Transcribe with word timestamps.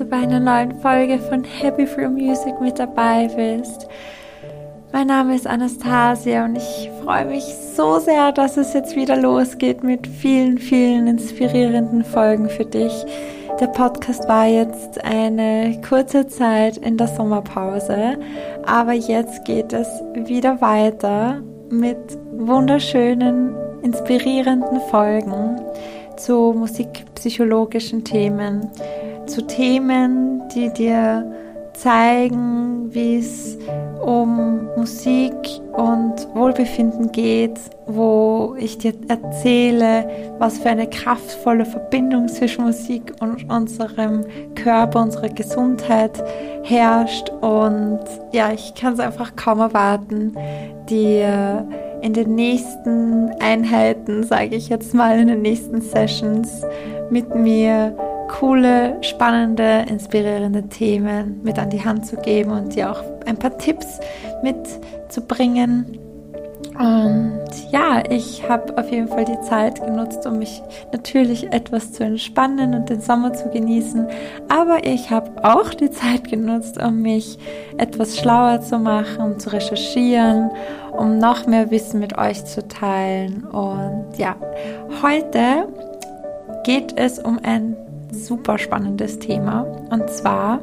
du 0.00 0.06
bei 0.06 0.16
einer 0.16 0.40
neuen 0.40 0.80
Folge 0.80 1.18
von 1.18 1.44
Happy 1.44 1.86
Free 1.86 2.08
Music 2.08 2.58
mit 2.58 2.78
dabei 2.78 3.28
bist. 3.36 3.86
Mein 4.92 5.08
Name 5.08 5.34
ist 5.34 5.46
Anastasia 5.46 6.46
und 6.46 6.56
ich 6.56 6.90
freue 7.04 7.26
mich 7.26 7.44
so 7.76 7.98
sehr, 7.98 8.32
dass 8.32 8.56
es 8.56 8.72
jetzt 8.72 8.96
wieder 8.96 9.16
losgeht 9.16 9.84
mit 9.84 10.06
vielen, 10.06 10.56
vielen 10.56 11.06
inspirierenden 11.06 12.02
Folgen 12.02 12.48
für 12.48 12.64
dich. 12.64 12.92
Der 13.60 13.66
Podcast 13.66 14.26
war 14.26 14.46
jetzt 14.46 15.04
eine 15.04 15.78
kurze 15.86 16.26
Zeit 16.26 16.78
in 16.78 16.96
der 16.96 17.08
Sommerpause, 17.08 18.16
aber 18.64 18.94
jetzt 18.94 19.44
geht 19.44 19.74
es 19.74 19.86
wieder 20.14 20.62
weiter 20.62 21.42
mit 21.68 21.98
wunderschönen, 22.32 23.54
inspirierenden 23.82 24.80
Folgen 24.90 25.60
zu 26.16 26.54
musikpsychologischen 26.56 28.02
Themen, 28.02 28.70
zu 29.30 29.46
Themen, 29.46 30.42
die 30.54 30.72
dir 30.72 31.24
zeigen, 31.72 32.92
wie 32.92 33.18
es 33.18 33.56
um 34.04 34.68
Musik 34.76 35.32
und 35.72 36.14
Wohlbefinden 36.34 37.12
geht, 37.12 37.58
wo 37.86 38.56
ich 38.58 38.78
dir 38.78 38.92
erzähle, 39.08 40.08
was 40.38 40.58
für 40.58 40.70
eine 40.70 40.88
kraftvolle 40.88 41.64
Verbindung 41.64 42.28
zwischen 42.28 42.64
Musik 42.64 43.12
und 43.20 43.48
unserem 43.48 44.24
Körper, 44.56 45.02
unserer 45.02 45.28
Gesundheit 45.28 46.22
herrscht. 46.64 47.30
Und 47.40 48.00
ja, 48.32 48.52
ich 48.52 48.74
kann 48.74 48.94
es 48.94 49.00
einfach 49.00 49.36
kaum 49.36 49.60
erwarten, 49.60 50.34
dir 50.88 51.66
in 52.02 52.14
den 52.14 52.34
nächsten 52.34 53.30
Einheiten, 53.40 54.24
sage 54.24 54.56
ich 54.56 54.68
jetzt 54.70 54.92
mal, 54.92 55.20
in 55.20 55.28
den 55.28 55.42
nächsten 55.42 55.80
Sessions 55.82 56.62
mit 57.10 57.34
mir 57.34 57.94
coole, 58.30 58.96
spannende, 59.02 59.84
inspirierende 59.88 60.68
Themen 60.68 61.40
mit 61.42 61.58
an 61.58 61.70
die 61.70 61.84
Hand 61.84 62.06
zu 62.06 62.16
geben 62.16 62.52
und 62.52 62.74
dir 62.74 62.90
auch 62.90 63.02
ein 63.26 63.36
paar 63.36 63.58
Tipps 63.58 63.98
mitzubringen. 64.42 65.98
Und 66.78 67.40
ja, 67.70 68.02
ich 68.08 68.48
habe 68.48 68.78
auf 68.78 68.90
jeden 68.90 69.08
Fall 69.08 69.24
die 69.24 69.40
Zeit 69.42 69.84
genutzt, 69.84 70.24
um 70.26 70.38
mich 70.38 70.62
natürlich 70.92 71.52
etwas 71.52 71.92
zu 71.92 72.04
entspannen 72.04 72.74
und 72.74 72.88
den 72.88 73.00
Sommer 73.00 73.34
zu 73.34 73.50
genießen. 73.50 74.06
Aber 74.48 74.84
ich 74.84 75.10
habe 75.10 75.44
auch 75.44 75.74
die 75.74 75.90
Zeit 75.90 76.30
genutzt, 76.30 76.82
um 76.82 77.02
mich 77.02 77.38
etwas 77.76 78.16
schlauer 78.16 78.62
zu 78.62 78.78
machen, 78.78 79.22
um 79.22 79.38
zu 79.38 79.52
recherchieren, 79.52 80.50
um 80.96 81.18
noch 81.18 81.46
mehr 81.46 81.70
Wissen 81.70 82.00
mit 82.00 82.16
euch 82.16 82.44
zu 82.46 82.66
teilen. 82.66 83.44
Und 83.44 84.16
ja, 84.16 84.36
heute 85.02 85.68
geht 86.64 86.98
es 86.98 87.18
um 87.18 87.38
ein 87.42 87.76
super 88.12 88.58
spannendes 88.58 89.18
Thema. 89.18 89.62
Und 89.90 90.08
zwar 90.10 90.60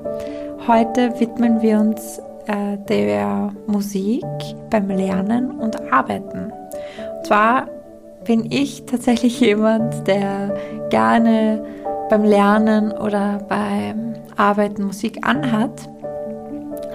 heute 0.68 1.20
widmen 1.20 1.62
wir 1.62 1.80
uns 1.80 2.20
äh, 2.48 2.78
der 2.90 3.52
Musik 3.68 4.24
beim 4.70 4.90
Lernen 4.90 5.52
und 5.52 5.92
Arbeiten. 5.92 6.52
Und 7.18 7.26
zwar 7.26 7.68
bin 8.26 8.52
ich 8.52 8.86
tatsächlich 8.86 9.40
jemand, 9.42 10.08
der 10.08 10.56
gerne 10.90 11.64
beim 12.10 12.24
Lernen 12.24 12.92
oder 12.92 13.40
beim 13.48 14.14
Arbeiten 14.36 14.84
Musik 14.84 15.26
anhat. 15.28 15.90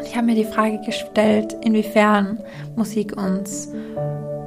Ich 0.04 0.16
habe 0.16 0.26
mir 0.26 0.34
die 0.34 0.44
Frage 0.44 0.80
gestellt, 0.84 1.56
inwiefern 1.62 2.38
Musik 2.76 3.16
uns 3.16 3.72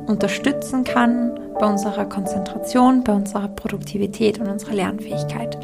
unterstützen 0.08 0.83
kann 0.83 1.39
bei 1.59 1.67
unserer 1.67 2.06
Konzentration, 2.06 3.03
bei 3.03 3.14
unserer 3.14 3.48
Produktivität 3.48 4.39
und 4.39 4.48
unserer 4.48 4.73
Lernfähigkeit. 4.73 5.58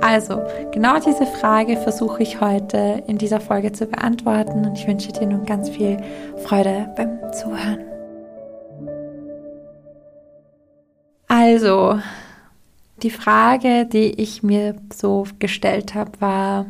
Also, 0.00 0.42
genau 0.72 0.98
diese 0.98 1.26
Frage 1.26 1.76
versuche 1.76 2.22
ich 2.22 2.40
heute 2.40 3.02
in 3.06 3.18
dieser 3.18 3.40
Folge 3.40 3.72
zu 3.72 3.86
beantworten 3.86 4.64
und 4.64 4.78
ich 4.78 4.86
wünsche 4.86 5.12
dir 5.12 5.26
nun 5.26 5.44
ganz 5.46 5.68
viel 5.68 5.98
Freude 6.44 6.92
beim 6.96 7.18
Zuhören. 7.32 7.80
Also, 11.28 11.98
die 13.02 13.10
Frage, 13.10 13.86
die 13.86 14.20
ich 14.20 14.42
mir 14.42 14.76
so 14.92 15.26
gestellt 15.38 15.94
habe, 15.94 16.12
war, 16.20 16.66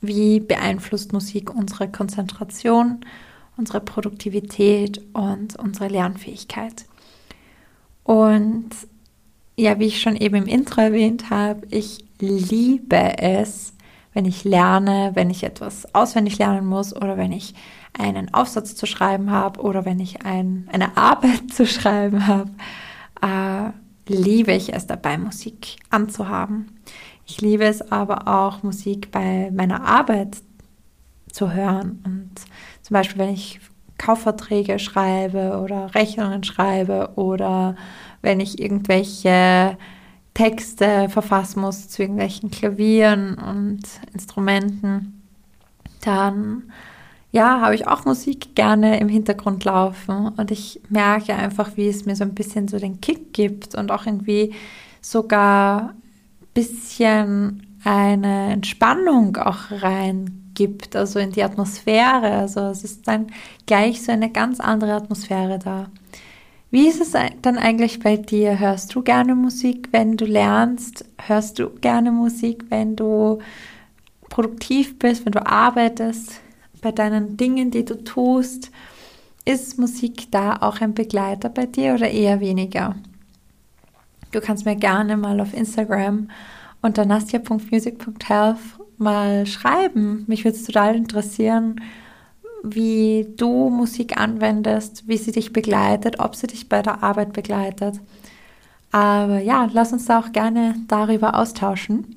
wie 0.00 0.40
beeinflusst 0.40 1.12
Musik 1.12 1.54
unsere 1.54 1.90
Konzentration, 1.90 3.00
unsere 3.56 3.80
Produktivität 3.80 5.00
und 5.12 5.56
unsere 5.56 5.88
Lernfähigkeit? 5.88 6.86
Und 8.04 8.70
ja, 9.56 9.78
wie 9.78 9.86
ich 9.86 10.00
schon 10.00 10.16
eben 10.16 10.36
im 10.36 10.46
Intro 10.46 10.80
erwähnt 10.80 11.30
habe, 11.30 11.66
ich 11.70 12.04
liebe 12.20 13.18
es, 13.18 13.72
wenn 14.12 14.24
ich 14.24 14.44
lerne, 14.44 15.10
wenn 15.14 15.30
ich 15.30 15.42
etwas 15.42 15.92
auswendig 15.94 16.38
lernen 16.38 16.66
muss 16.66 16.94
oder 16.94 17.16
wenn 17.16 17.32
ich 17.32 17.54
einen 17.92 18.32
Aufsatz 18.32 18.76
zu 18.76 18.86
schreiben 18.86 19.30
habe 19.30 19.60
oder 19.60 19.84
wenn 19.84 20.00
ich 20.00 20.24
ein, 20.24 20.68
eine 20.72 20.96
Arbeit 20.96 21.50
zu 21.52 21.66
schreiben 21.66 22.26
habe, 22.26 22.50
äh, 23.22 23.70
liebe 24.12 24.52
ich 24.52 24.72
es 24.72 24.86
dabei, 24.86 25.18
Musik 25.18 25.76
anzuhaben. 25.90 26.80
Ich 27.26 27.40
liebe 27.40 27.64
es 27.64 27.90
aber 27.90 28.28
auch, 28.28 28.62
Musik 28.62 29.10
bei 29.10 29.50
meiner 29.50 29.84
Arbeit 29.84 30.36
zu 31.32 31.52
hören. 31.52 32.02
Und 32.04 32.32
zum 32.82 32.94
Beispiel, 32.94 33.18
wenn 33.18 33.32
ich 33.32 33.60
Kaufverträge 33.98 34.78
schreibe 34.78 35.60
oder 35.62 35.94
Rechnungen 35.94 36.44
schreibe 36.44 37.10
oder 37.16 37.76
wenn 38.22 38.40
ich 38.40 38.60
irgendwelche 38.60 39.76
Texte 40.34 41.08
verfassen 41.08 41.60
muss 41.60 41.88
zu 41.88 42.02
irgendwelchen 42.02 42.50
Klavieren 42.50 43.34
und 43.38 43.82
Instrumenten, 44.12 45.22
dann 46.00 46.64
ja, 47.30 47.60
habe 47.60 47.74
ich 47.74 47.88
auch 47.88 48.04
Musik 48.04 48.54
gerne 48.54 49.00
im 49.00 49.08
Hintergrund 49.08 49.64
laufen 49.64 50.28
und 50.28 50.50
ich 50.50 50.80
merke 50.88 51.34
einfach, 51.34 51.76
wie 51.76 51.88
es 51.88 52.06
mir 52.06 52.14
so 52.14 52.22
ein 52.22 52.34
bisschen 52.34 52.68
so 52.68 52.78
den 52.78 53.00
Kick 53.00 53.32
gibt 53.32 53.74
und 53.74 53.90
auch 53.90 54.06
irgendwie 54.06 54.54
sogar 55.00 55.90
ein 55.90 56.48
bisschen 56.54 57.66
eine 57.84 58.52
Entspannung 58.52 59.36
auch 59.36 59.70
rein 59.70 60.43
gibt, 60.54 60.96
also 60.96 61.18
in 61.18 61.32
die 61.32 61.42
Atmosphäre. 61.42 62.32
Also 62.32 62.60
es 62.60 62.84
ist 62.84 63.06
dann 63.06 63.28
gleich 63.66 64.02
so 64.02 64.12
eine 64.12 64.30
ganz 64.30 64.60
andere 64.60 64.94
Atmosphäre 64.94 65.58
da. 65.58 65.90
Wie 66.70 66.88
ist 66.88 67.00
es 67.00 67.12
dann 67.42 67.56
eigentlich 67.56 68.00
bei 68.00 68.16
dir? 68.16 68.58
Hörst 68.58 68.94
du 68.94 69.02
gerne 69.02 69.34
Musik, 69.36 69.90
wenn 69.92 70.16
du 70.16 70.24
lernst? 70.24 71.04
Hörst 71.24 71.60
du 71.60 71.70
gerne 71.70 72.10
Musik, 72.10 72.64
wenn 72.68 72.96
du 72.96 73.38
produktiv 74.28 74.98
bist, 74.98 75.24
wenn 75.24 75.32
du 75.32 75.46
arbeitest, 75.46 76.40
bei 76.80 76.90
deinen 76.90 77.36
Dingen, 77.36 77.70
die 77.70 77.84
du 77.84 78.02
tust? 78.02 78.72
Ist 79.44 79.78
Musik 79.78 80.32
da 80.32 80.56
auch 80.62 80.80
ein 80.80 80.94
Begleiter 80.94 81.48
bei 81.48 81.66
dir 81.66 81.94
oder 81.94 82.10
eher 82.10 82.40
weniger? 82.40 82.96
Du 84.32 84.40
kannst 84.40 84.64
mir 84.64 84.74
gerne 84.74 85.16
mal 85.16 85.40
auf 85.40 85.54
Instagram 85.54 86.28
unter 86.82 87.04
nastia.music.health 87.04 88.58
mal 88.98 89.46
schreiben. 89.46 90.24
Mich 90.26 90.44
würde 90.44 90.56
es 90.56 90.64
total 90.64 90.96
interessieren, 90.96 91.80
wie 92.64 93.26
du 93.36 93.68
Musik 93.68 94.18
anwendest, 94.18 95.06
wie 95.06 95.18
sie 95.18 95.32
dich 95.32 95.52
begleitet, 95.52 96.18
ob 96.18 96.34
sie 96.34 96.46
dich 96.46 96.68
bei 96.68 96.80
der 96.80 97.02
Arbeit 97.02 97.34
begleitet. 97.34 98.00
Aber 98.90 99.38
ja, 99.40 99.68
lass 99.72 99.92
uns 99.92 100.06
da 100.06 100.20
auch 100.20 100.32
gerne 100.32 100.74
darüber 100.88 101.38
austauschen. 101.38 102.16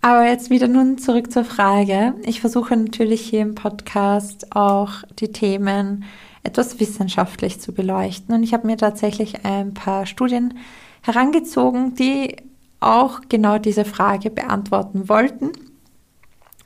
Aber 0.00 0.26
jetzt 0.26 0.48
wieder 0.48 0.66
nun 0.66 0.96
zurück 0.96 1.30
zur 1.30 1.44
Frage. 1.44 2.14
Ich 2.22 2.40
versuche 2.40 2.74
natürlich 2.74 3.20
hier 3.20 3.42
im 3.42 3.54
Podcast 3.54 4.56
auch 4.56 5.02
die 5.18 5.30
Themen 5.30 6.04
etwas 6.42 6.80
wissenschaftlich 6.80 7.60
zu 7.60 7.74
beleuchten. 7.74 8.34
Und 8.34 8.42
ich 8.42 8.54
habe 8.54 8.66
mir 8.66 8.78
tatsächlich 8.78 9.44
ein 9.44 9.74
paar 9.74 10.06
Studien 10.06 10.54
herangezogen, 11.02 11.94
die 11.96 12.36
auch 12.80 13.20
genau 13.28 13.58
diese 13.58 13.84
Frage 13.84 14.30
beantworten 14.30 15.10
wollten 15.10 15.50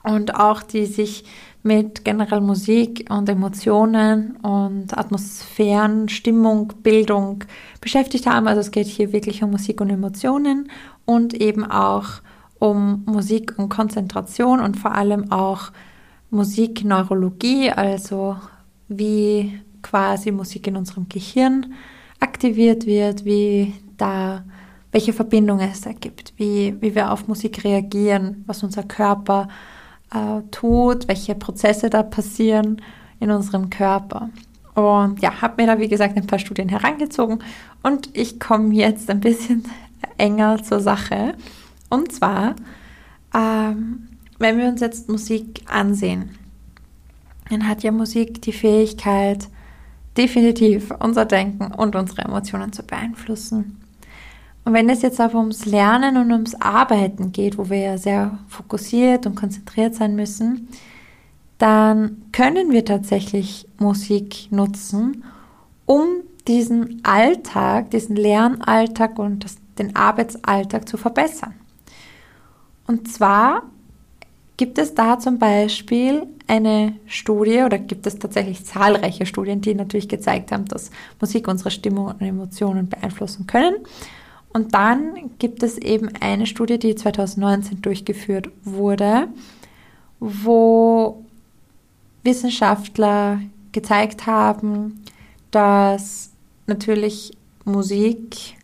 und 0.05 0.37
auch 0.37 0.63
die 0.63 0.87
sich 0.87 1.25
mit 1.63 2.05
generell 2.05 2.43
Musik 2.43 3.07
und 3.09 3.29
Emotionen 3.29 4.37
und 4.37 4.97
Atmosphären, 4.97 6.11
Stimmung, 6.11 6.73
Bildung 6.83 7.45
beschäftigt 7.81 8.27
haben. 8.27 8.47
Also 8.47 8.61
es 8.61 8.71
geht 8.71 8.87
hier 8.87 9.13
wirklich 9.13 9.43
um 9.43 9.51
Musik 9.51 9.81
und 9.81 9.89
Emotionen 9.89 10.71
und 11.07 11.33
eben 11.33 11.65
auch 11.65 12.21
um 12.59 13.03
Musik 13.07 13.55
und 13.59 13.71
Konzentration 13.71 14.61
und 14.61 14.77
vor 14.77 14.95
allem 14.95 15.33
auch 15.33 15.73
Musikneurologie, 16.31 17.71
also 17.71 18.37
wie 18.89 19.59
quasi 19.83 20.31
Musik 20.33 20.67
in 20.67 20.77
unserem 20.77 21.09
Gehirn 21.09 21.73
aktiviert 22.21 22.85
wird, 22.85 23.25
wie 23.25 23.73
da 23.97 24.45
welche 24.93 25.13
Verbindungen 25.13 25.71
es 25.71 25.81
da 25.81 25.93
gibt, 25.93 26.35
wie, 26.37 26.77
wie 26.81 26.95
wir 26.95 27.11
auf 27.11 27.27
Musik 27.27 27.65
reagieren, 27.65 28.45
was 28.47 28.63
unser 28.63 28.85
Körper 28.85 29.49
äh, 30.15 30.43
tut, 30.51 31.09
welche 31.09 31.35
Prozesse 31.35 31.91
da 31.91 32.03
passieren 32.03 32.81
in 33.21 33.31
unserem 33.31 33.71
Körper. 33.71 34.31
Und 34.75 35.21
ja, 35.21 35.41
habe 35.41 35.63
mir 35.63 35.67
da 35.67 35.79
wie 35.79 35.89
gesagt 35.89 36.17
ein 36.17 36.27
paar 36.27 36.39
Studien 36.39 36.69
herangezogen 36.69 37.39
und 37.83 38.11
ich 38.13 38.41
komme 38.41 38.75
jetzt 38.75 39.11
ein 39.11 39.21
bisschen 39.21 39.65
enger 40.19 40.63
zur 40.63 40.81
Sache. 40.81 41.35
Und 41.91 42.13
zwar 42.13 42.57
ähm, 43.35 44.09
wenn 44.39 44.59
wir 44.59 44.69
uns 44.69 44.81
jetzt 44.81 45.09
Musik 45.09 45.63
ansehen, 45.67 46.31
dann 47.51 47.69
hat 47.69 47.83
ja 47.83 47.93
Musik 47.93 48.41
die 48.43 48.53
Fähigkeit, 48.53 49.49
definitiv 50.17 50.93
unser 51.01 51.25
Denken 51.25 51.73
und 51.73 51.97
unsere 51.97 52.23
Emotionen 52.23 52.73
zu 52.73 52.83
beeinflussen. 52.85 53.84
Und 54.65 54.73
wenn 54.73 54.89
es 54.89 55.03
jetzt 55.03 55.21
aber 55.21 55.39
ums 55.39 55.67
Lernen 55.67 56.17
und 56.17 56.33
ums 56.33 56.55
Arbeiten 56.55 57.33
geht, 57.33 57.59
wo 57.59 57.69
wir 57.69 57.79
ja 57.79 57.99
sehr 57.99 58.39
fokussiert 58.49 59.27
und 59.27 59.35
konzentriert 59.35 59.95
sein 59.95 60.17
müssen, 60.17 60.69
dann 61.59 62.23
können 62.33 62.73
wir 62.73 62.85
tatsächlich 62.85 63.69
Musik 63.79 64.49
nutzen, 64.51 65.25
um 65.87 66.07
diesen 66.49 67.01
Alltag, 67.05 67.91
diesen 67.91 68.17
Lernalltag 68.17 69.19
und 69.19 69.45
das, 69.45 69.57
den 69.79 69.95
Arbeitsalltag 69.97 70.89
zu 70.89 70.97
verbessern. 70.97 71.55
Und 72.87 73.11
zwar 73.11 73.63
gibt 74.57 74.79
es 74.79 74.95
da 74.95 75.19
zum 75.19 75.39
Beispiel 75.39 76.27
eine 76.47 76.97
Studie 77.07 77.63
oder 77.63 77.79
gibt 77.79 78.07
es 78.07 78.19
tatsächlich 78.19 78.65
zahlreiche 78.65 79.27
Studien, 79.27 79.61
die 79.61 79.75
natürlich 79.75 80.09
gezeigt 80.09 80.53
haben, 80.53 80.67
dass 80.67 80.91
Musik 81.21 81.49
unsere 81.49 81.71
Stimmung 81.71 82.07
und 82.07 82.21
Emotionen 82.21 82.89
beeinflussen 82.89 83.47
können. 83.47 83.77
Und 84.55 84.73
dann 84.73 85.33
gibt 85.41 85.65
es 85.65 85.79
eben 85.79 86.09
eine 86.21 86.47
Studie, 86.47 86.79
die 86.79 86.95
2019 86.95 87.83
durchgeführt 87.83 88.51
wurde, 88.63 89.27
wo 90.21 91.25
Wissenschaftler 92.23 93.41
gezeigt 93.73 94.27
haben, 94.27 95.03
dass 95.51 96.31
natürlich 96.69 97.37
Musik, 97.65 98.55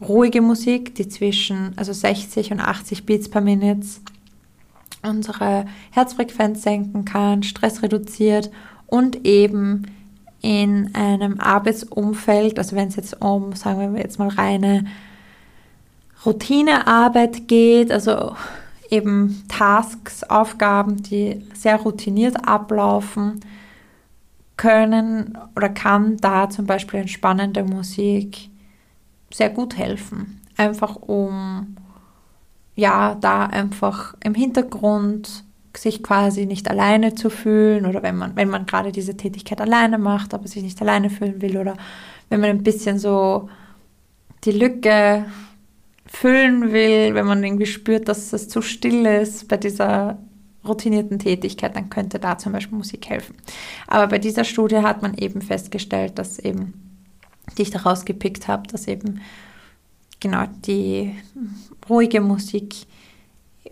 ruhige 0.00 0.42
Musik, 0.42 0.96
die 0.96 1.08
zwischen 1.08 1.72
also 1.76 1.92
60 1.92 2.50
und 2.50 2.60
80 2.60 3.06
Beats 3.06 3.28
per 3.28 3.40
Minute 3.40 3.86
unsere 5.02 5.66
Herzfrequenz 5.92 6.62
senken 6.62 7.04
kann, 7.04 7.44
Stress 7.44 7.82
reduziert 7.82 8.50
und 8.86 9.24
eben 9.24 9.86
in 10.44 10.94
einem 10.94 11.40
Arbeitsumfeld, 11.40 12.58
also 12.58 12.76
wenn 12.76 12.88
es 12.88 12.96
jetzt 12.96 13.22
um, 13.22 13.54
sagen 13.54 13.94
wir 13.94 14.02
jetzt 14.02 14.18
mal, 14.18 14.28
reine 14.28 14.84
Routinearbeit 16.26 17.48
geht, 17.48 17.90
also 17.90 18.36
eben 18.90 19.42
Tasks, 19.48 20.22
Aufgaben, 20.22 21.02
die 21.02 21.42
sehr 21.54 21.76
routiniert 21.76 22.46
ablaufen, 22.46 23.40
können 24.58 25.38
oder 25.56 25.70
kann 25.70 26.18
da 26.18 26.50
zum 26.50 26.66
Beispiel 26.66 27.00
entspannende 27.00 27.64
Musik 27.64 28.50
sehr 29.32 29.48
gut 29.48 29.78
helfen. 29.78 30.42
Einfach 30.58 30.96
um 30.96 31.74
ja, 32.76 33.16
da 33.18 33.46
einfach 33.46 34.14
im 34.22 34.34
Hintergrund 34.34 35.42
sich 35.76 36.02
quasi 36.02 36.46
nicht 36.46 36.70
alleine 36.70 37.14
zu 37.14 37.30
fühlen 37.30 37.86
oder 37.86 38.02
wenn 38.02 38.16
man, 38.16 38.36
wenn 38.36 38.48
man 38.48 38.66
gerade 38.66 38.92
diese 38.92 39.16
Tätigkeit 39.16 39.60
alleine 39.60 39.98
macht, 39.98 40.34
aber 40.34 40.46
sich 40.46 40.62
nicht 40.62 40.80
alleine 40.80 41.10
fühlen 41.10 41.42
will 41.42 41.58
oder 41.58 41.76
wenn 42.28 42.40
man 42.40 42.50
ein 42.50 42.62
bisschen 42.62 42.98
so 42.98 43.48
die 44.44 44.52
Lücke 44.52 45.26
füllen 46.06 46.72
will, 46.72 47.14
wenn 47.14 47.26
man 47.26 47.42
irgendwie 47.42 47.66
spürt, 47.66 48.08
dass 48.08 48.32
es 48.32 48.48
zu 48.48 48.62
still 48.62 49.04
ist 49.06 49.48
bei 49.48 49.56
dieser 49.56 50.18
routinierten 50.66 51.18
Tätigkeit, 51.18 51.76
dann 51.76 51.90
könnte 51.90 52.18
da 52.18 52.38
zum 52.38 52.52
Beispiel 52.52 52.78
Musik 52.78 53.08
helfen. 53.08 53.36
Aber 53.86 54.06
bei 54.06 54.18
dieser 54.18 54.44
Studie 54.44 54.78
hat 54.78 55.02
man 55.02 55.14
eben 55.14 55.42
festgestellt, 55.42 56.18
dass 56.18 56.38
eben, 56.38 56.72
die 57.58 57.62
ich 57.62 57.70
daraus 57.70 58.04
gepickt 58.04 58.48
habe, 58.48 58.66
dass 58.68 58.88
eben 58.88 59.20
genau 60.20 60.44
die 60.64 61.14
ruhige 61.88 62.20
Musik 62.20 62.86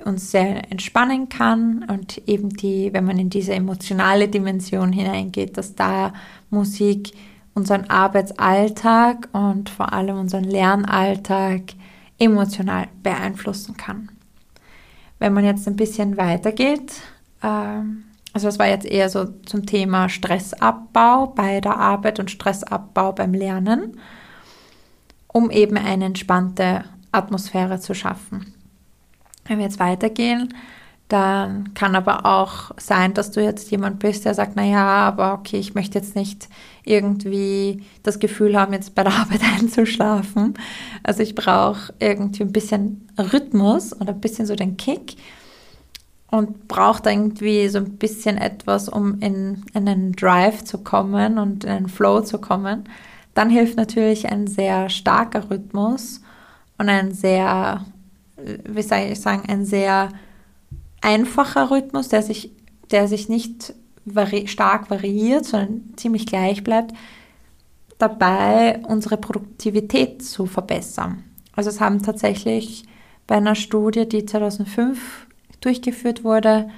uns 0.05 0.31
sehr 0.31 0.71
entspannen 0.71 1.29
kann 1.29 1.85
und 1.89 2.27
eben 2.27 2.51
die, 2.51 2.93
wenn 2.93 3.05
man 3.05 3.19
in 3.19 3.31
diese 3.31 3.55
emotionale 3.55 4.29
Dimension 4.29 4.93
hineingeht, 4.93 5.57
dass 5.57 5.75
da 5.75 6.13
Musik 6.51 7.13
unseren 7.55 7.91
Arbeitsalltag 7.91 9.29
und 9.33 9.69
vor 9.69 9.93
allem 9.93 10.19
unseren 10.19 10.45
Lernalltag 10.45 11.75
emotional 12.19 12.89
beeinflussen 13.03 13.77
kann. 13.77 14.11
Wenn 15.19 15.35
man 15.35 15.45
jetzt 15.45 15.69
ein 15.69 15.77
bisschen 15.77 16.17
weitergeht, 16.17 16.93
ähm, 17.43 18.05
also 18.33 18.49
das 18.49 18.59
war 18.59 18.69
jetzt 18.69 18.87
eher 18.87 19.11
so 19.11 19.27
zum 19.45 19.67
Thema 19.67 20.09
Stressabbau 20.09 21.27
bei 21.27 21.61
der 21.61 21.77
Arbeit 21.77 22.19
und 22.19 22.31
Stressabbau 22.31 23.13
beim 23.13 23.35
Lernen, 23.35 23.99
um 25.29 25.51
eben 25.51 25.77
eine 25.77 26.07
entspannte 26.07 26.85
Atmosphäre 27.13 27.79
zu 27.79 27.95
schaffen. 27.95 28.55
Wenn 29.45 29.59
wir 29.59 29.65
jetzt 29.65 29.81
weitergehen, 29.81 30.55
dann 31.09 31.75
kann 31.75 31.95
aber 31.95 32.25
auch 32.25 32.71
sein, 32.79 33.13
dass 33.13 33.33
du 33.33 33.43
jetzt 33.43 33.71
jemand 33.71 33.99
bist, 33.99 34.25
der 34.25 34.33
sagt, 34.33 34.57
naja, 34.57 34.87
aber 34.87 35.35
okay, 35.35 35.59
ich 35.59 35.75
möchte 35.75 35.99
jetzt 35.99 36.17
nicht 36.17 36.49
irgendwie 36.85 37.85
das 38.03 38.19
Gefühl 38.19 38.59
haben, 38.59 38.73
jetzt 38.73 38.95
bei 38.95 39.05
der 39.05 39.13
Arbeit 39.21 39.43
einzuschlafen. 39.43 40.55
Also 41.03 41.23
ich 41.23 41.35
brauche 41.35 41.93
irgendwie 41.99 42.45
ein 42.45 42.53
bisschen 42.53 43.09
Rhythmus 43.19 43.93
und 43.93 44.09
ein 44.09 44.21
bisschen 44.21 44.47
so 44.47 44.57
den 44.57 44.79
Kick 44.79 45.17
und 46.31 46.67
braucht 46.67 47.07
irgendwie 47.07 47.69
so 47.69 47.77
ein 47.77 47.99
bisschen 47.99 48.39
etwas, 48.39 48.89
um 48.89 49.21
in, 49.21 49.65
in 49.75 49.87
einen 49.87 50.13
Drive 50.13 50.65
zu 50.65 50.79
kommen 50.79 51.37
und 51.37 51.65
in 51.65 51.71
einen 51.71 51.89
Flow 51.89 52.23
zu 52.23 52.39
kommen. 52.39 52.85
Dann 53.35 53.51
hilft 53.51 53.77
natürlich 53.77 54.31
ein 54.31 54.47
sehr 54.47 54.89
starker 54.89 55.51
Rhythmus 55.51 56.23
und 56.79 56.89
ein 56.89 57.13
sehr, 57.13 57.85
wie 58.65 58.83
soll 58.83 58.99
ich 59.11 59.21
sagen, 59.21 59.49
ein 59.49 59.65
sehr 59.65 60.09
einfacher 61.01 61.71
Rhythmus, 61.71 62.09
der 62.09 62.23
sich, 62.23 62.53
der 62.91 63.09
sich 63.09 63.29
nicht 63.29 63.75
vari 64.05 64.47
stark 64.49 64.91
variiert, 64.91 65.45
sondern 65.45 65.93
ziemlich 65.97 66.27
gleich 66.27 66.65
bleibt, 66.65 66.93
dabei 67.99 68.81
unsere 68.89 69.17
Produktivität 69.17 70.25
zu 70.25 70.47
verbessern. 70.47 71.23
Also 71.55 71.71
es 71.71 71.81
haben 71.81 72.03
tatsächlich 72.03 72.85
bei 73.27 73.37
einer 73.37 73.55
Studie, 73.55 74.09
die 74.09 74.27
2005 74.27 75.27
durchgeführt 75.61 76.25
wurde, 76.25 76.69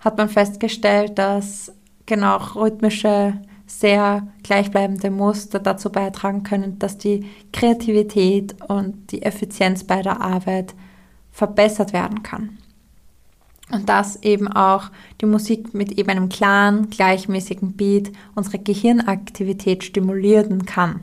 hat 0.00 0.16
man 0.16 0.28
festgestellt, 0.28 1.18
dass 1.18 1.72
genau 2.06 2.36
rhythmische, 2.36 3.34
sehr 3.66 4.26
gleichbleibende 4.42 5.10
Muster 5.10 5.58
dazu 5.58 5.90
beitragen 5.90 6.42
können, 6.42 6.78
dass 6.78 6.98
die 6.98 7.26
Kreativität 7.52 8.54
und 8.68 9.12
die 9.12 9.22
Effizienz 9.22 9.84
bei 9.84 10.02
der 10.02 10.20
Arbeit 10.20 10.74
verbessert 11.32 11.92
werden 11.92 12.22
kann. 12.22 12.58
Und 13.70 13.88
dass 13.88 14.22
eben 14.22 14.48
auch 14.48 14.90
die 15.20 15.26
Musik 15.26 15.72
mit 15.72 15.92
eben 15.92 16.10
einem 16.10 16.28
klaren, 16.28 16.90
gleichmäßigen 16.90 17.72
Beat 17.72 18.12
unsere 18.34 18.58
Gehirnaktivität 18.58 19.82
stimulieren 19.82 20.66
kann. 20.66 21.00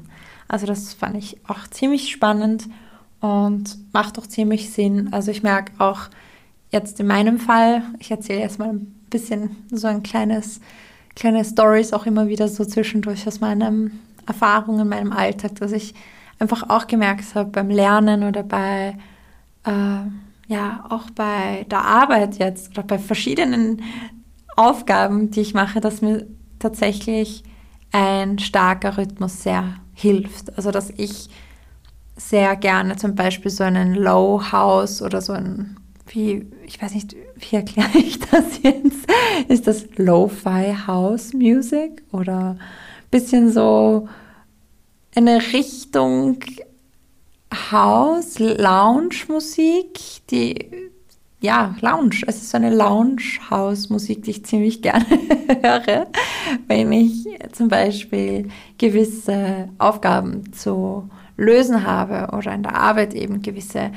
Also 0.48 0.68
das 0.68 0.94
fand 0.94 1.18
ich 1.18 1.38
auch 1.48 1.68
ziemlich 1.68 2.12
spannend 2.12 2.68
und 3.22 3.78
macht 3.92 4.20
auch 4.20 4.28
ziemlich 4.28 4.72
Sinn. 4.72 5.12
Also 5.12 5.32
ich 5.32 5.42
merke 5.42 5.74
auch 5.80 6.02
jetzt 6.72 7.00
in 7.00 7.08
meinem 7.08 7.40
Fall, 7.40 7.82
ich 8.00 8.12
erzähle 8.12 8.42
erstmal 8.42 8.70
ein 8.70 8.96
bisschen 9.10 9.56
so 9.72 9.88
ein 9.88 10.04
kleines, 10.04 10.60
kleine 11.16 11.44
Stories 11.44 11.94
auch 11.94 12.06
immer 12.06 12.28
wieder 12.28 12.48
so 12.48 12.64
zwischendurch 12.66 13.28
aus 13.28 13.40
meinen 13.40 14.00
Erfahrungen, 14.28 14.82
in 14.82 14.90
meinem 14.90 15.12
Alltag, 15.12 15.56
dass 15.56 15.72
ich 15.72 15.96
einfach 16.38 16.70
auch 16.70 16.88
gemerkt 16.88 17.36
habe 17.36 17.50
beim 17.50 17.70
Lernen 17.70 18.24
oder 18.24 18.44
bei 18.44 18.96
äh, 19.66 20.52
ja 20.52 20.86
auch 20.90 21.10
bei 21.12 21.66
der 21.70 21.84
Arbeit 21.84 22.38
jetzt 22.38 22.72
oder 22.72 22.84
bei 22.84 23.00
verschiedenen 23.00 23.82
Aufgaben, 24.56 25.32
die 25.32 25.42
ich 25.42 25.54
mache, 25.54 25.80
dass 25.80 26.02
mir 26.02 26.28
tatsächlich 26.60 27.44
ein 27.92 28.40
starker 28.40 28.98
Rhythmus 28.98 29.44
sehr 29.44 29.76
hilft. 29.94 30.56
Also 30.58 30.72
dass 30.72 30.90
ich 30.90 31.30
sehr 32.18 32.56
gerne 32.56 32.98
zum 32.98 33.16
Beispiel 33.16 33.52
so 33.52 33.64
einen 33.64 33.96
Low 33.96 34.52
House 34.52 35.02
oder 35.02 35.22
so 35.22 35.34
ein, 35.34 35.78
wie, 36.08 36.46
ich 36.66 36.82
weiß 36.82 36.94
nicht, 36.94 37.16
wie 37.38 37.56
erkläre 37.56 37.98
ich 37.98 38.20
das 38.20 38.60
jetzt? 38.64 39.08
Ist 39.48 39.68
das 39.68 39.86
Lo-Fi 39.96 40.76
House 40.88 41.34
Music 41.34 42.04
oder 42.12 42.58
bisschen 43.10 43.52
so 43.52 44.08
eine 45.16 45.42
Richtung 45.54 46.40
House, 47.54 48.40
Lounge-Musik, 48.40 50.00
die, 50.30 50.70
ja, 51.42 51.76
Lounge. 51.82 52.22
Es 52.28 52.38
ist 52.38 52.50
so 52.50 52.58
eine 52.58 52.74
Lounge-House-Musik, 52.74 54.24
die 54.24 54.32
ich 54.32 54.46
ziemlich 54.46 54.82
gerne 54.84 55.06
höre, 55.62 56.08
wenn 56.68 56.92
ich 56.92 57.28
zum 57.52 57.70
Beispiel 57.70 58.50
gewisse 58.78 59.70
Aufgaben 59.78 60.54
zu 60.54 61.10
lösen 61.38 61.86
habe 61.86 62.36
oder 62.36 62.54
in 62.54 62.64
der 62.64 62.76
Arbeit 62.76 63.14
eben 63.14 63.42
gewisse 63.42 63.92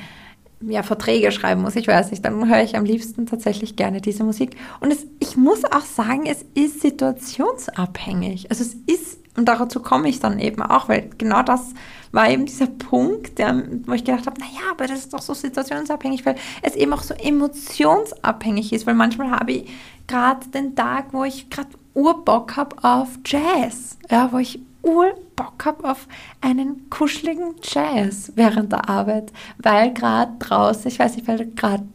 ja, 0.61 0.81
Verträge 0.81 1.31
schreiben 1.31 1.61
muss. 1.61 1.75
Ich 1.75 1.87
weiß 1.87 2.11
nicht, 2.11 2.23
dann 2.23 2.49
höre 2.49 2.63
ich 2.63 2.75
am 2.75 2.85
liebsten 2.85 3.25
tatsächlich 3.25 3.75
gerne 3.75 4.01
diese 4.01 4.23
Musik. 4.23 4.55
Und 4.79 4.91
es, 4.91 5.05
ich 5.19 5.35
muss 5.35 5.65
auch 5.65 5.81
sagen, 5.81 6.25
es 6.25 6.45
ist 6.53 6.81
situationsabhängig. 6.81 8.49
Also 8.49 8.63
es 8.63 8.75
ist 8.87 9.19
Und 9.35 9.45
dazu 9.45 9.79
komme 9.79 10.09
ich 10.09 10.19
dann 10.19 10.39
eben 10.39 10.61
auch, 10.61 10.89
weil 10.89 11.09
genau 11.17 11.41
das 11.41 11.73
war 12.11 12.29
eben 12.29 12.45
dieser 12.45 12.67
Punkt, 12.67 13.39
der, 13.39 13.63
wo 13.85 13.93
ich 13.93 14.03
gedacht 14.03 14.27
habe, 14.27 14.39
naja, 14.39 14.71
aber 14.71 14.85
das 14.85 14.99
ist 14.99 15.13
doch 15.13 15.21
so 15.21 15.33
situationsabhängig, 15.33 16.25
weil 16.25 16.35
es 16.61 16.75
eben 16.75 16.93
auch 16.93 17.01
so 17.01 17.15
emotionsabhängig 17.15 18.71
ist, 18.73 18.85
weil 18.85 18.93
manchmal 18.93 19.31
habe 19.31 19.53
ich 19.53 19.69
gerade 20.07 20.47
den 20.49 20.75
Tag, 20.75 21.07
wo 21.11 21.23
ich 21.23 21.49
gerade 21.49 21.69
Urbock 21.95 22.55
habe 22.55 22.75
auf 22.83 23.07
Jazz, 23.25 23.97
ja, 24.09 24.31
wo 24.31 24.37
ich 24.37 24.59
Urbock 24.83 25.65
habe 25.65 25.89
auf 25.89 26.07
einen 26.41 26.89
kuscheligen 26.89 27.55
Jazz 27.63 28.33
während 28.35 28.71
der 28.71 28.89
Arbeit, 28.89 29.31
weil 29.57 29.93
gerade 29.93 30.33
draußen, 30.39 30.87
ich 30.89 30.99
weiß 30.99 31.15
nicht, 31.15 31.27
weil 31.27 31.45
gerade 31.55 31.87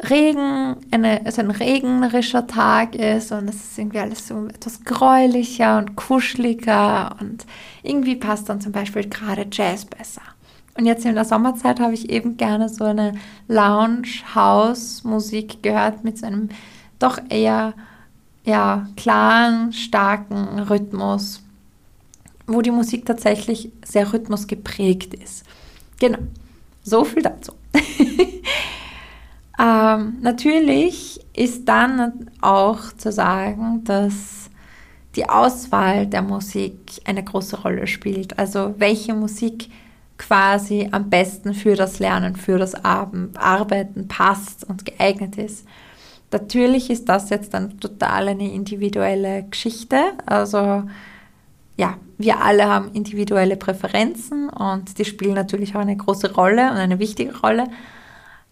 Regen, 0.00 0.76
eine, 0.90 1.24
also 1.26 1.42
ein 1.42 1.50
regnerischer 1.50 2.46
Tag 2.46 2.94
ist 2.94 3.32
und 3.32 3.48
es 3.48 3.56
ist 3.56 3.76
irgendwie 3.78 3.98
alles 3.98 4.28
so 4.28 4.46
etwas 4.46 4.84
gräulicher 4.84 5.78
und 5.78 5.96
kuscheliger 5.96 7.16
und 7.20 7.44
irgendwie 7.82 8.14
passt 8.14 8.48
dann 8.48 8.60
zum 8.60 8.70
Beispiel 8.72 9.08
gerade 9.08 9.48
Jazz 9.50 9.84
besser. 9.84 10.22
Und 10.76 10.86
jetzt 10.86 11.04
in 11.04 11.16
der 11.16 11.24
Sommerzeit 11.24 11.80
habe 11.80 11.94
ich 11.94 12.10
eben 12.10 12.36
gerne 12.36 12.68
so 12.68 12.84
eine 12.84 13.14
Lounge-House-Musik 13.48 15.64
gehört 15.64 16.04
mit 16.04 16.18
so 16.18 16.26
einem 16.26 16.50
doch 17.00 17.18
eher 17.28 17.74
ja, 18.44 18.86
klaren, 18.96 19.72
starken 19.72 20.60
Rhythmus, 20.60 21.42
wo 22.46 22.62
die 22.62 22.70
Musik 22.70 23.04
tatsächlich 23.06 23.72
sehr 23.84 24.12
rhythmusgeprägt 24.12 25.14
ist. 25.14 25.44
Genau, 25.98 26.18
so 26.84 27.02
viel 27.04 27.22
dazu. 27.22 27.54
ähm, 29.58 30.18
natürlich 30.20 31.20
ist 31.34 31.68
dann 31.68 32.30
auch 32.40 32.92
zu 32.96 33.10
sagen, 33.12 33.82
dass 33.84 34.50
die 35.16 35.28
Auswahl 35.28 36.06
der 36.06 36.22
Musik 36.22 36.78
eine 37.04 37.24
große 37.24 37.62
Rolle 37.62 37.86
spielt. 37.86 38.38
Also 38.38 38.74
welche 38.78 39.14
Musik 39.14 39.70
quasi 40.18 40.88
am 40.90 41.10
besten 41.10 41.54
für 41.54 41.76
das 41.76 41.98
Lernen, 41.98 42.36
für 42.36 42.58
das 42.58 42.74
Arbeiten 42.84 44.08
passt 44.08 44.64
und 44.64 44.84
geeignet 44.84 45.38
ist. 45.38 45.66
Natürlich 46.30 46.90
ist 46.90 47.08
das 47.08 47.30
jetzt 47.30 47.54
dann 47.54 47.80
total 47.80 48.28
eine 48.28 48.52
individuelle 48.52 49.44
Geschichte. 49.44 49.98
Also 50.26 50.82
ja, 51.76 51.96
wir 52.18 52.42
alle 52.42 52.66
haben 52.68 52.90
individuelle 52.92 53.56
Präferenzen 53.56 54.50
und 54.50 54.98
die 54.98 55.04
spielen 55.04 55.34
natürlich 55.34 55.74
auch 55.74 55.80
eine 55.80 55.96
große 55.96 56.34
Rolle 56.34 56.70
und 56.70 56.76
eine 56.76 56.98
wichtige 56.98 57.38
Rolle. 57.38 57.64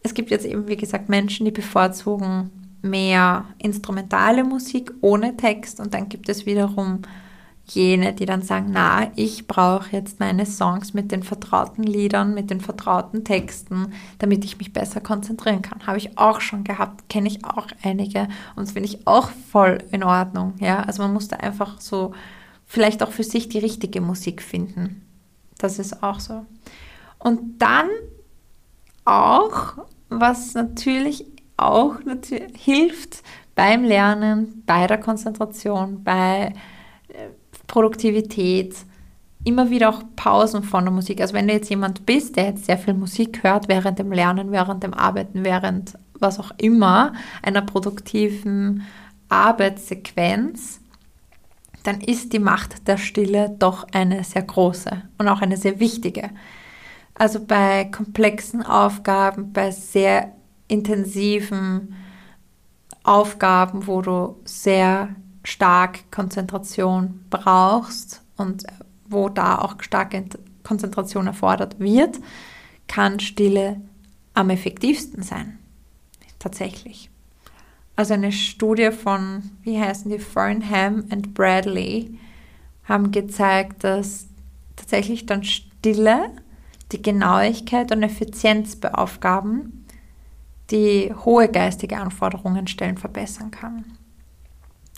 Es 0.06 0.14
gibt 0.14 0.30
jetzt 0.30 0.46
eben, 0.46 0.68
wie 0.68 0.76
gesagt, 0.76 1.08
Menschen, 1.08 1.44
die 1.46 1.50
bevorzugen 1.50 2.52
mehr 2.80 3.44
instrumentale 3.58 4.44
Musik 4.44 4.92
ohne 5.00 5.36
Text 5.36 5.80
und 5.80 5.94
dann 5.94 6.08
gibt 6.08 6.28
es 6.28 6.46
wiederum 6.46 7.02
jene, 7.64 8.12
die 8.12 8.24
dann 8.24 8.42
sagen, 8.42 8.68
na, 8.70 9.10
ich 9.16 9.48
brauche 9.48 9.90
jetzt 9.90 10.20
meine 10.20 10.46
Songs 10.46 10.94
mit 10.94 11.10
den 11.10 11.24
vertrauten 11.24 11.82
Liedern, 11.82 12.34
mit 12.34 12.50
den 12.50 12.60
vertrauten 12.60 13.24
Texten, 13.24 13.94
damit 14.20 14.44
ich 14.44 14.58
mich 14.58 14.72
besser 14.72 15.00
konzentrieren 15.00 15.62
kann. 15.62 15.84
Habe 15.88 15.98
ich 15.98 16.16
auch 16.16 16.40
schon 16.40 16.62
gehabt, 16.62 17.08
kenne 17.08 17.26
ich 17.26 17.44
auch 17.44 17.66
einige 17.82 18.28
und 18.54 18.68
das 18.68 18.74
finde 18.74 18.88
ich 18.88 19.08
auch 19.08 19.30
voll 19.50 19.78
in 19.90 20.04
Ordnung. 20.04 20.54
Ja, 20.60 20.82
also 20.82 21.02
man 21.02 21.14
muss 21.14 21.26
da 21.26 21.38
einfach 21.38 21.80
so 21.80 22.12
vielleicht 22.64 23.02
auch 23.02 23.10
für 23.10 23.24
sich 23.24 23.48
die 23.48 23.58
richtige 23.58 24.00
Musik 24.00 24.40
finden. 24.40 25.02
Das 25.58 25.80
ist 25.80 26.04
auch 26.04 26.20
so. 26.20 26.46
Und 27.18 27.58
dann 27.60 27.88
auch, 29.06 29.78
was 30.08 30.54
natürlich 30.54 31.26
auch 31.56 32.02
natürlich 32.04 32.52
hilft 32.56 33.22
beim 33.54 33.84
Lernen, 33.84 34.62
bei 34.66 34.86
der 34.86 34.98
Konzentration, 34.98 36.04
bei 36.04 36.52
äh, 37.08 37.28
Produktivität, 37.66 38.76
immer 39.44 39.70
wieder 39.70 39.88
auch 39.88 40.02
Pausen 40.16 40.62
von 40.62 40.84
der 40.84 40.92
Musik. 40.92 41.20
Also 41.20 41.34
wenn 41.34 41.46
du 41.46 41.54
jetzt 41.54 41.70
jemand 41.70 42.04
bist, 42.04 42.36
der 42.36 42.46
jetzt 42.46 42.66
sehr 42.66 42.78
viel 42.78 42.94
Musik 42.94 43.42
hört 43.42 43.68
während 43.68 43.98
dem 43.98 44.12
Lernen, 44.12 44.50
während 44.50 44.82
dem 44.82 44.92
Arbeiten, 44.92 45.44
während 45.44 45.96
was 46.18 46.40
auch 46.40 46.50
immer, 46.58 47.12
einer 47.42 47.62
produktiven 47.62 48.82
Arbeitssequenz, 49.28 50.80
dann 51.84 52.00
ist 52.00 52.32
die 52.32 52.40
Macht 52.40 52.88
der 52.88 52.96
Stille 52.96 53.54
doch 53.58 53.86
eine 53.92 54.24
sehr 54.24 54.42
große 54.42 55.02
und 55.18 55.28
auch 55.28 55.40
eine 55.40 55.56
sehr 55.56 55.78
wichtige. 55.78 56.30
Also 57.18 57.42
bei 57.42 57.84
komplexen 57.86 58.62
Aufgaben, 58.62 59.52
bei 59.52 59.70
sehr 59.70 60.32
intensiven 60.68 61.94
Aufgaben, 63.04 63.86
wo 63.86 64.02
du 64.02 64.36
sehr 64.44 65.08
stark 65.42 66.10
Konzentration 66.10 67.24
brauchst 67.30 68.22
und 68.36 68.64
wo 69.08 69.30
da 69.30 69.58
auch 69.58 69.76
starke 69.80 70.24
Konzentration 70.62 71.26
erfordert 71.26 71.80
wird, 71.80 72.18
kann 72.86 73.18
Stille 73.18 73.80
am 74.34 74.50
effektivsten 74.50 75.22
sein. 75.22 75.58
Tatsächlich. 76.38 77.10
Also 77.94 78.12
eine 78.12 78.30
Studie 78.30 78.90
von, 78.90 79.52
wie 79.62 79.80
heißen 79.80 80.10
die, 80.10 80.18
Fernham 80.18 81.04
and 81.08 81.32
Bradley, 81.32 82.18
haben 82.84 83.10
gezeigt, 83.10 83.84
dass 83.84 84.26
tatsächlich 84.76 85.24
dann 85.24 85.44
Stille 85.44 86.30
die 86.96 87.02
Genauigkeit 87.02 87.92
und 87.92 88.02
Effizienz 88.02 88.76
bei 88.76 88.92
Aufgaben, 88.94 89.86
die 90.70 91.12
hohe 91.24 91.48
geistige 91.48 91.98
Anforderungen 91.98 92.66
stellen, 92.66 92.96
verbessern 92.96 93.50
kann. 93.50 93.84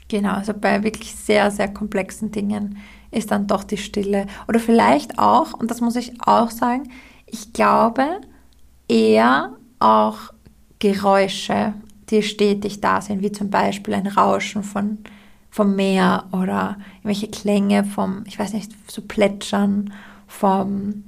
Genau, 0.08 0.32
also 0.32 0.54
bei 0.54 0.82
wirklich 0.82 1.14
sehr, 1.14 1.50
sehr 1.50 1.68
komplexen 1.68 2.30
Dingen 2.30 2.78
ist 3.10 3.30
dann 3.30 3.46
doch 3.46 3.64
die 3.64 3.76
Stille. 3.76 4.26
Oder 4.48 4.60
vielleicht 4.60 5.18
auch, 5.18 5.52
und 5.52 5.70
das 5.70 5.80
muss 5.80 5.96
ich 5.96 6.12
auch 6.22 6.50
sagen, 6.50 6.90
ich 7.26 7.52
glaube 7.52 8.20
eher 8.88 9.52
auch 9.78 10.32
Geräusche, 10.78 11.74
die 12.08 12.22
stetig 12.22 12.80
da 12.80 13.02
sind, 13.02 13.22
wie 13.22 13.32
zum 13.32 13.50
Beispiel 13.50 13.94
ein 13.94 14.06
Rauschen 14.06 14.62
von, 14.62 14.98
vom 15.50 15.76
Meer 15.76 16.24
oder 16.32 16.78
irgendwelche 16.98 17.28
Klänge 17.28 17.84
vom, 17.84 18.24
ich 18.26 18.38
weiß 18.38 18.54
nicht, 18.54 18.72
so 18.90 19.02
Plätschern 19.02 19.92
vom 20.26 21.04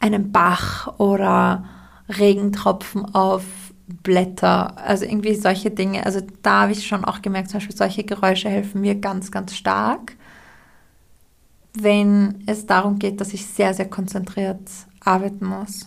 einem 0.00 0.32
Bach 0.32 0.98
oder 0.98 1.64
Regentropfen 2.08 3.14
auf 3.14 3.44
Blätter, 4.02 4.76
also 4.78 5.04
irgendwie 5.04 5.34
solche 5.34 5.70
Dinge. 5.70 6.04
Also 6.04 6.20
da 6.42 6.62
habe 6.62 6.72
ich 6.72 6.86
schon 6.86 7.04
auch 7.04 7.22
gemerkt, 7.22 7.50
zum 7.50 7.58
Beispiel 7.58 7.76
solche 7.76 8.04
Geräusche 8.04 8.48
helfen 8.48 8.80
mir 8.80 8.94
ganz, 8.94 9.30
ganz 9.30 9.54
stark, 9.54 10.16
wenn 11.74 12.42
es 12.46 12.66
darum 12.66 12.98
geht, 12.98 13.20
dass 13.20 13.32
ich 13.32 13.46
sehr, 13.46 13.72
sehr 13.72 13.88
konzentriert 13.88 14.60
arbeiten 15.00 15.46
muss. 15.46 15.86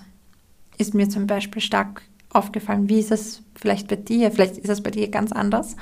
Ist 0.77 0.93
mir 0.93 1.09
zum 1.09 1.27
Beispiel 1.27 1.61
stark 1.61 2.01
aufgefallen. 2.29 2.89
Wie 2.89 2.99
ist 2.99 3.11
es 3.11 3.43
vielleicht 3.55 3.87
bei 3.87 3.97
dir? 3.97 4.31
Vielleicht 4.31 4.57
ist 4.57 4.69
es 4.69 4.81
bei 4.81 4.89
dir 4.89 5.09
ganz 5.09 5.31
anders. 5.31 5.75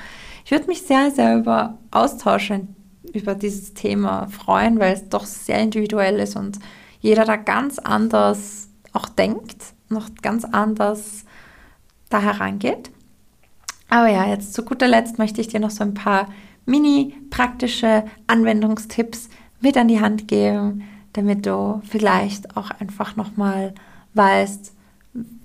Ich 0.44 0.52
würde 0.52 0.68
mich 0.68 0.82
sehr, 0.82 1.12
sehr 1.12 1.38
über 1.38 1.78
Austauschen 1.92 2.76
über 3.14 3.34
dieses 3.34 3.74
Thema 3.74 4.28
freuen, 4.28 4.80
weil 4.80 4.94
es 4.94 5.08
doch 5.10 5.26
sehr 5.26 5.60
individuell 5.60 6.20
ist 6.20 6.36
und 6.36 6.60
jeder 7.00 7.26
da 7.26 7.36
ganz 7.36 7.80
anders 7.80 8.70
auch 8.94 9.08
denkt, 9.08 9.74
noch 9.90 10.10
ganz 10.22 10.46
anders 10.46 11.26
da 12.10 12.22
herangeht. 12.22 12.92
Aber 13.90 14.08
ja, 14.08 14.28
jetzt 14.28 14.54
zu 14.54 14.64
guter 14.64 14.88
Letzt 14.88 15.18
möchte 15.18 15.42
ich 15.42 15.48
dir 15.48 15.60
noch 15.60 15.72
so 15.72 15.84
ein 15.84 15.94
paar 15.94 16.28
mini 16.66 17.16
praktische 17.30 18.04
Anwendungstipps 18.28 19.30
mit 19.62 19.78
an 19.78 19.88
die 19.88 20.00
Hand 20.00 20.28
geben, 20.28 20.84
damit 21.14 21.46
du 21.46 21.82
vielleicht 21.90 22.56
auch 22.56 22.70
einfach 22.72 23.16
nochmal 23.16 23.74
weißt, 24.14 24.74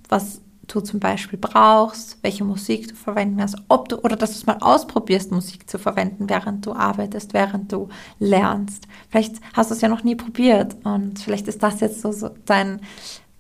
was 0.08 0.42
du 0.66 0.80
zum 0.80 1.00
Beispiel 1.00 1.38
brauchst, 1.38 2.18
welche 2.22 2.44
Musik 2.44 2.88
du 2.88 2.94
verwenden 2.94 3.40
hast, 3.40 3.56
ob 3.68 3.88
du 3.88 3.98
oder 3.98 4.16
dass 4.16 4.30
du 4.30 4.36
es 4.36 4.46
mal 4.46 4.58
ausprobierst, 4.60 5.30
Musik 5.30 5.68
zu 5.68 5.78
verwenden, 5.78 6.28
während 6.28 6.64
du 6.66 6.72
arbeitest, 6.72 7.34
während 7.34 7.72
du 7.72 7.88
lernst. 8.18 8.86
Vielleicht 9.10 9.36
hast 9.52 9.70
du 9.70 9.74
es 9.74 9.80
ja 9.80 9.88
noch 9.88 10.04
nie 10.04 10.16
probiert 10.16 10.76
und 10.84 11.18
vielleicht 11.18 11.48
ist 11.48 11.62
das 11.62 11.80
jetzt 11.80 12.00
so, 12.00 12.12
so 12.12 12.30
dein, 12.46 12.80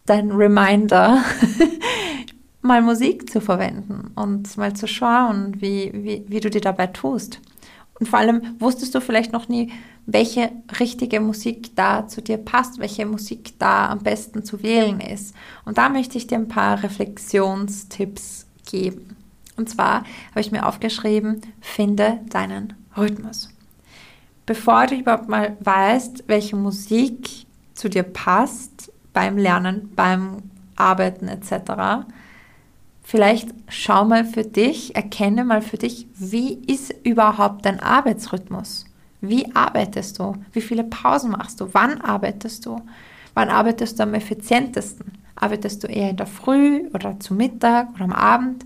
dein 0.06 0.30
Reminder, 0.30 1.22
mal 2.62 2.80
Musik 2.80 3.30
zu 3.30 3.40
verwenden 3.40 4.10
und 4.14 4.56
mal 4.56 4.74
zu 4.74 4.88
schauen, 4.88 5.60
wie, 5.60 5.90
wie, 5.92 6.24
wie 6.28 6.40
du 6.40 6.48
dir 6.50 6.62
dabei 6.62 6.86
tust. 6.86 7.40
Und 8.00 8.08
vor 8.08 8.18
allem 8.18 8.56
wusstest 8.58 8.94
du 8.94 9.00
vielleicht 9.00 9.32
noch 9.32 9.48
nie, 9.48 9.72
welche 10.06 10.50
richtige 10.80 11.20
Musik 11.20 11.76
da 11.76 12.08
zu 12.08 12.20
dir 12.20 12.38
passt, 12.38 12.78
welche 12.78 13.06
Musik 13.06 13.58
da 13.58 13.88
am 13.88 14.00
besten 14.00 14.44
zu 14.44 14.62
wählen 14.62 15.00
ist. 15.00 15.34
Und 15.64 15.78
da 15.78 15.88
möchte 15.88 16.18
ich 16.18 16.26
dir 16.26 16.36
ein 16.36 16.48
paar 16.48 16.82
Reflexionstipps 16.82 18.46
geben. 18.70 19.16
Und 19.56 19.68
zwar 19.68 20.04
habe 20.30 20.40
ich 20.40 20.50
mir 20.50 20.66
aufgeschrieben, 20.66 21.40
finde 21.60 22.20
deinen 22.28 22.74
Rhythmus. 22.96 23.48
Bevor 24.46 24.86
du 24.86 24.96
überhaupt 24.96 25.28
mal 25.28 25.56
weißt, 25.60 26.24
welche 26.26 26.56
Musik 26.56 27.46
zu 27.74 27.88
dir 27.88 28.02
passt 28.02 28.92
beim 29.12 29.38
Lernen, 29.38 29.92
beim 29.94 30.42
Arbeiten 30.76 31.28
etc., 31.28 32.04
Vielleicht 33.06 33.50
schau 33.68 34.06
mal 34.06 34.24
für 34.24 34.44
dich, 34.44 34.96
erkenne 34.96 35.44
mal 35.44 35.60
für 35.60 35.76
dich, 35.76 36.08
wie 36.14 36.54
ist 36.54 36.92
überhaupt 37.04 37.66
dein 37.66 37.78
Arbeitsrhythmus? 37.78 38.86
Wie 39.20 39.54
arbeitest 39.54 40.18
du? 40.18 40.36
Wie 40.52 40.62
viele 40.62 40.84
Pausen 40.84 41.32
machst 41.32 41.60
du? 41.60 41.68
Wann 41.72 42.00
arbeitest 42.00 42.64
du? 42.64 42.80
Wann 43.34 43.50
arbeitest 43.50 43.98
du 43.98 44.04
am 44.04 44.14
effizientesten? 44.14 45.12
Arbeitest 45.36 45.84
du 45.84 45.86
eher 45.86 46.10
in 46.10 46.16
der 46.16 46.26
Früh 46.26 46.88
oder 46.94 47.20
zu 47.20 47.34
Mittag 47.34 47.90
oder 47.94 48.04
am 48.04 48.12
Abend? 48.12 48.64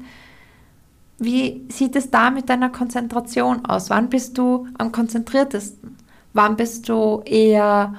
Wie 1.19 1.67
sieht 1.69 1.97
es 1.97 2.11
da 2.11 2.31
mit 2.31 2.49
deiner 2.49 2.71
Konzentration 2.71 3.67
aus? 3.67 3.91
Wann 3.91 4.09
bist 4.09 4.39
du 4.39 4.69
am 4.79 4.93
konzentriertesten? 4.93 5.97
Wann 6.33 6.55
bist 6.55 6.89
du 6.89 7.23
eher, 7.25 7.95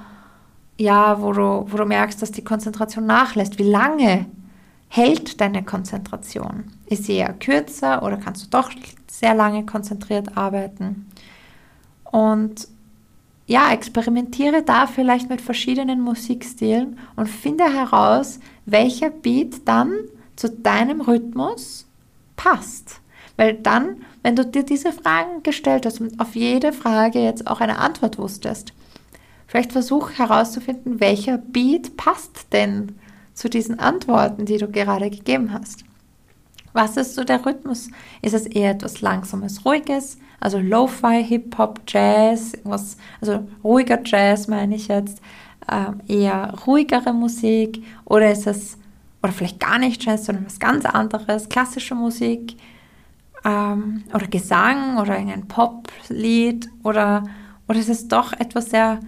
ja, 0.78 1.22
wo 1.22 1.34
du, 1.34 1.66
wo 1.68 1.76
du 1.76 1.86
merkst, 1.86 2.22
dass 2.22 2.32
die 2.32 2.46
Konzentration 2.46 3.06
nachlässt? 3.06 3.60
Wie 3.60 3.70
lange 3.70 4.28
hält 4.90 5.40
deine 5.40 5.64
Konzentration? 5.64 6.66
Ist 6.88 7.06
sie 7.06 7.14
eher 7.14 7.34
kürzer 7.34 8.04
oder 8.04 8.18
kannst 8.18 8.44
du 8.44 8.50
doch 8.50 8.72
sehr 9.08 9.36
lange 9.36 9.66
konzentriert 9.66 10.36
arbeiten? 10.36 11.08
Und 12.04 12.68
ja, 13.46 13.72
experimentiere 13.72 14.62
da 14.64 14.86
vielleicht 14.86 15.30
mit 15.30 15.42
verschiedenen 15.42 16.02
Musikstilen 16.02 17.00
und 17.16 17.28
finde 17.28 17.64
heraus, 17.64 18.40
welcher 18.66 19.10
Beat 19.10 19.68
dann 19.68 19.92
zu 20.36 20.50
deinem 20.50 21.02
Rhythmus 21.02 21.88
passt. 22.36 23.02
Weil 23.38 23.56
dann, 23.56 24.04
wenn 24.22 24.36
du 24.36 24.46
dir 24.46 24.64
diese 24.64 24.92
Fragen 24.92 25.44
gestellt 25.44 25.86
hast 25.86 26.00
und 26.02 26.20
auf 26.20 26.36
jede 26.36 26.74
Frage 26.74 27.20
jetzt 27.20 27.48
auch 27.48 27.60
eine 27.60 27.80
Antwort 27.80 28.18
wusstest, 28.18 28.74
vielleicht 29.48 29.72
versuch 29.72 30.12
herauszufinden, 30.12 31.00
welcher 31.00 31.38
Beat 31.38 31.98
passt 31.98 32.54
denn 32.54 32.99
zu 33.40 33.50
diesen 33.50 33.80
Antworten, 33.80 34.44
die 34.44 34.58
du 34.58 34.68
gerade 34.68 35.10
gegeben 35.10 35.54
hast. 35.54 35.86
Was 36.74 36.98
ist 36.98 37.16
so 37.16 37.24
der 37.24 37.46
Rhythmus? 37.46 37.90
Ist 38.22 38.34
es 38.34 38.46
eher 38.46 38.72
etwas 38.72 39.00
Langsames, 39.00 39.64
Ruhiges? 39.64 40.18
Also 40.42 40.60
Lo-Fi, 40.60 41.24
Hip-Hop, 41.24 41.80
Jazz, 41.88 42.52
was, 42.66 42.98
also 43.22 43.48
ruhiger 43.64 44.00
Jazz 44.04 44.50
meine 44.50 44.76
ich 44.76 44.90
jetzt, 44.90 45.22
ähm, 45.72 46.02
eher 46.10 46.54
ruhigere 46.68 47.14
Musik? 47.14 47.82
Oder 48.04 48.30
ist 48.30 48.46
es, 48.46 48.78
oder 49.24 49.32
vielleicht 49.32 49.62
gar 49.62 49.80
nicht 49.80 50.04
Jazz, 50.04 50.26
sondern 50.26 50.46
was 50.46 50.60
ganz 50.60 50.84
anderes, 50.84 51.48
klassische 51.48 51.96
Musik? 51.96 52.58
Ähm, 53.46 54.04
oder 54.14 54.28
Gesang 54.28 54.98
oder 54.98 55.14
ein 55.14 55.48
Pop-Lied? 55.48 56.70
Oder, 56.84 57.24
oder 57.70 57.80
ist 57.80 57.90
es 57.90 58.10
doch 58.10 58.34
etwas 58.34 58.72
sehr 58.72 59.00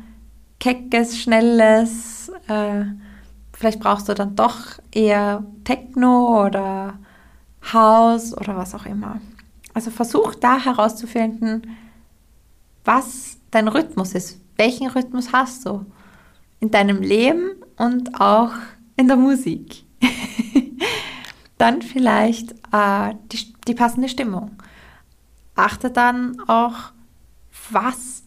Keckes, 0.60 1.20
Schnelles? 1.20 2.32
Äh, 2.48 2.86
vielleicht 3.62 3.80
brauchst 3.80 4.10
du 4.10 4.16
dann 4.16 4.36
doch 4.36 4.58
eher 4.92 5.46
Techno 5.64 6.44
oder 6.46 6.98
Haus 7.72 8.36
oder 8.36 8.58
was 8.58 8.74
auch 8.74 8.88
immer. 8.88 9.22
Also 9.76 9.92
versuch 9.92 10.34
da 10.34 10.58
herauszufinden, 10.58 11.78
was 12.84 13.38
dein 13.52 13.68
Rhythmus 13.68 14.16
ist. 14.16 14.42
Welchen 14.58 14.88
Rhythmus 14.88 15.32
hast 15.32 15.64
du 15.68 15.86
in 16.60 16.72
deinem 16.72 17.04
Leben 17.04 17.52
und 17.78 18.20
auch 18.20 18.52
in 18.96 19.08
der 19.08 19.18
Musik? 19.18 19.84
dann 21.60 21.84
vielleicht 21.84 22.54
äh, 22.72 23.14
die, 23.32 23.54
die 23.68 23.76
passende 23.76 24.10
Stimmung. 24.10 24.58
Achte 25.54 25.92
dann 25.92 26.40
auch, 26.48 26.94
was 27.70 28.21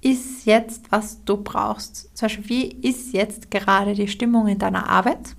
ist 0.00 0.46
jetzt, 0.46 0.90
was 0.90 1.24
du 1.24 1.36
brauchst. 1.36 2.16
Zum 2.16 2.26
Beispiel, 2.26 2.48
wie 2.48 2.88
ist 2.88 3.12
jetzt 3.12 3.50
gerade 3.50 3.94
die 3.94 4.08
Stimmung 4.08 4.48
in 4.48 4.58
deiner 4.58 4.88
Arbeit? 4.88 5.36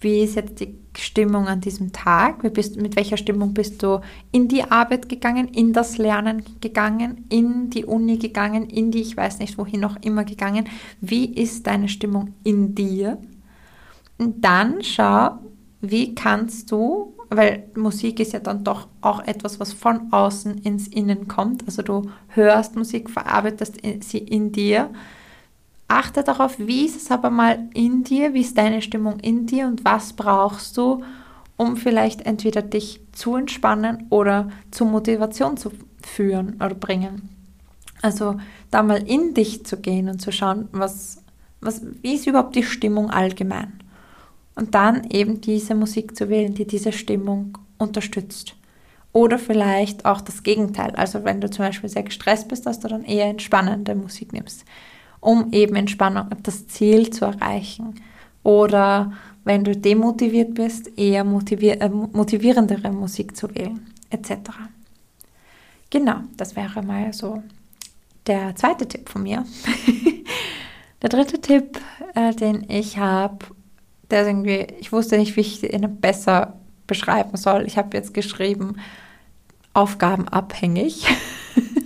Wie 0.00 0.20
ist 0.20 0.36
jetzt 0.36 0.60
die 0.60 0.78
Stimmung 0.96 1.48
an 1.48 1.60
diesem 1.60 1.92
Tag? 1.92 2.52
Bist, 2.52 2.76
mit 2.76 2.96
welcher 2.96 3.16
Stimmung 3.16 3.54
bist 3.54 3.82
du 3.82 4.00
in 4.30 4.48
die 4.48 4.62
Arbeit 4.62 5.08
gegangen, 5.08 5.48
in 5.48 5.72
das 5.72 5.98
Lernen 5.98 6.42
gegangen, 6.60 7.24
in 7.28 7.70
die 7.70 7.84
Uni 7.84 8.18
gegangen, 8.18 8.68
in 8.68 8.90
die, 8.90 9.00
ich 9.00 9.16
weiß 9.16 9.38
nicht 9.40 9.58
wohin 9.58 9.80
noch 9.80 9.96
immer 10.02 10.24
gegangen? 10.24 10.68
Wie 11.00 11.26
ist 11.26 11.66
deine 11.66 11.88
Stimmung 11.88 12.34
in 12.44 12.74
dir? 12.74 13.18
Und 14.18 14.44
dann 14.44 14.82
schau, 14.82 15.38
wie 15.80 16.14
kannst 16.14 16.70
du, 16.70 17.14
weil 17.30 17.68
Musik 17.74 18.20
ist 18.20 18.32
ja 18.32 18.40
dann 18.40 18.64
doch 18.64 18.88
auch 19.00 19.20
etwas, 19.26 19.60
was 19.60 19.72
von 19.72 20.12
außen 20.12 20.58
ins 20.58 20.88
Innen 20.88 21.28
kommt. 21.28 21.64
Also 21.66 21.82
du 21.82 22.10
hörst 22.28 22.76
Musik, 22.76 23.10
verarbeitest 23.10 23.78
sie 24.02 24.18
in 24.18 24.52
dir 24.52 24.90
achte 25.88 26.22
darauf, 26.22 26.58
wie 26.58 26.84
ist 26.84 26.96
es 26.96 27.10
aber 27.10 27.30
mal 27.30 27.68
in 27.72 28.04
dir, 28.04 28.34
wie 28.34 28.42
ist 28.42 28.58
deine 28.58 28.82
Stimmung 28.82 29.18
in 29.20 29.46
dir 29.46 29.66
und 29.66 29.84
was 29.84 30.12
brauchst 30.12 30.76
du, 30.76 31.02
um 31.56 31.76
vielleicht 31.76 32.20
entweder 32.26 32.62
dich 32.62 33.00
zu 33.12 33.34
entspannen 33.36 34.06
oder 34.10 34.50
zur 34.70 34.86
Motivation 34.86 35.56
zu 35.56 35.72
führen 36.02 36.54
oder 36.56 36.74
bringen. 36.74 37.30
Also 38.02 38.36
da 38.70 38.82
mal 38.82 39.02
in 39.08 39.34
dich 39.34 39.66
zu 39.66 39.78
gehen 39.78 40.08
und 40.08 40.20
zu 40.20 40.30
schauen, 40.30 40.68
was, 40.70 41.22
was, 41.60 41.82
wie 42.02 42.14
ist 42.14 42.26
überhaupt 42.26 42.54
die 42.54 42.62
Stimmung 42.62 43.10
allgemein. 43.10 43.80
Und 44.58 44.74
dann 44.74 45.08
eben 45.10 45.40
diese 45.40 45.74
Musik 45.74 46.16
zu 46.16 46.28
wählen, 46.28 46.54
die 46.54 46.66
diese 46.66 46.92
Stimmung 46.92 47.56
unterstützt. 47.78 48.54
Oder 49.12 49.38
vielleicht 49.38 50.04
auch 50.04 50.20
das 50.20 50.42
Gegenteil. 50.42 50.94
Also 50.96 51.24
wenn 51.24 51.40
du 51.40 51.48
zum 51.48 51.64
Beispiel 51.64 51.88
sehr 51.88 52.02
gestresst 52.02 52.48
bist, 52.48 52.66
dass 52.66 52.80
du 52.80 52.88
dann 52.88 53.04
eher 53.04 53.26
entspannende 53.26 53.94
Musik 53.94 54.32
nimmst 54.32 54.64
um 55.20 55.52
eben 55.52 55.76
Entspannung, 55.76 56.28
das 56.42 56.66
Ziel 56.68 57.10
zu 57.10 57.24
erreichen. 57.24 58.00
Oder 58.42 59.12
wenn 59.44 59.64
du 59.64 59.76
demotiviert 59.76 60.54
bist, 60.54 60.98
eher 60.98 61.24
motivier 61.24 61.80
äh, 61.80 61.88
motivierendere 61.88 62.90
Musik 62.92 63.36
zu 63.36 63.52
wählen, 63.54 63.86
etc. 64.10 64.50
Genau, 65.90 66.20
das 66.36 66.54
wäre 66.54 66.82
mal 66.82 67.12
so 67.12 67.42
der 68.26 68.54
zweite 68.56 68.86
Tipp 68.86 69.08
von 69.08 69.22
mir. 69.22 69.44
der 71.02 71.08
dritte 71.08 71.40
Tipp, 71.40 71.80
äh, 72.14 72.34
den 72.34 72.68
ich 72.68 72.98
habe, 72.98 73.46
der 74.10 74.22
ist 74.22 74.28
irgendwie, 74.28 74.66
ich 74.80 74.92
wusste 74.92 75.18
nicht, 75.18 75.36
wie 75.36 75.40
ich 75.40 75.62
ihn 75.62 76.00
besser 76.00 76.54
beschreiben 76.86 77.36
soll. 77.36 77.64
Ich 77.66 77.76
habe 77.76 77.96
jetzt 77.96 78.14
geschrieben, 78.14 78.76
aufgabenabhängig. 79.74 81.06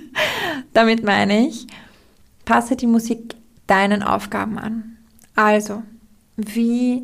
Damit 0.73 1.05
meine 1.05 1.47
ich, 1.47 1.67
passe 2.45 2.77
die 2.77 2.87
Musik 2.87 3.35
deinen 3.67 4.03
Aufgaben 4.03 4.59
an. 4.59 4.97
Also, 5.35 5.83
wie, 6.37 7.03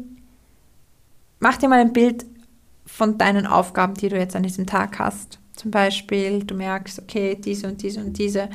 mach 1.41 1.57
dir 1.57 1.69
mal 1.69 1.81
ein 1.81 1.93
Bild 1.93 2.25
von 2.87 3.19
deinen 3.19 3.47
Aufgaben, 3.47 3.95
die 3.95 4.09
du 4.09 4.19
jetzt 4.19 4.37
an 4.37 4.43
diesem 4.43 4.67
Tag 4.67 4.99
hast. 4.99 5.39
Zum 5.55 5.71
Beispiel, 5.71 6.45
du 6.45 6.55
merkst, 6.55 7.01
okay, 7.01 7.35
diese 7.35 7.67
und 7.67 7.83
diese 7.83 8.01
und 8.01 8.17
diese 8.19 8.49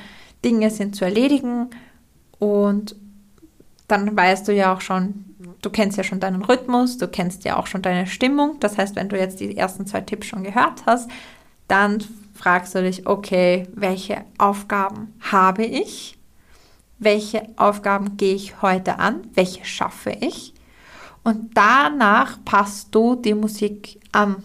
Dinge 0.43 0.69
sind 0.69 0.95
zu 0.95 1.06
erledigen 1.06 1.69
und 2.39 2.95
dann 3.88 4.15
weißt 4.15 4.48
du 4.48 4.54
ja 4.54 4.74
auch 4.74 4.82
schon, 4.82 5.26
du 5.62 5.69
kennst 5.69 5.98
ja 5.98 6.04
schon 6.04 6.19
deinen 6.19 6.43
Rhythmus, 6.43 6.98
du 6.98 7.08
kennst 7.08 7.43
ja 7.43 7.58
auch 7.58 7.67
schon 7.67 7.82
deine 7.82 8.08
Stimmung. 8.08 8.58
Das 8.60 8.78
heißt, 8.78 8.96
wenn 8.96 9.10
du 9.10 9.17
jetzt 9.17 9.39
die 9.39 9.58
ersten 9.58 9.86
zwei 9.86 10.02
Tipps 10.02 10.28
schon 10.28 10.43
gehört 10.43 10.86
hast, 10.86 11.10
dann 11.67 12.04
fragst 12.34 12.76
du 12.76 12.82
dich, 12.82 13.08
okay, 13.08 13.67
welche 13.74 14.24
Aufgaben 14.38 15.13
habe 15.22 15.65
ich? 15.65 16.17
welche 17.04 17.48
Aufgaben 17.56 18.17
gehe 18.17 18.36
ich 18.36 18.62
heute 18.62 19.00
an, 19.00 19.28
welche 19.34 19.65
schaffe 19.65 20.12
ich. 20.19 20.54
Und 21.24 21.52
danach 21.56 22.43
passt 22.43 22.93
du 22.93 23.15
die 23.15 23.34
Musik 23.34 24.00
an. 24.12 24.43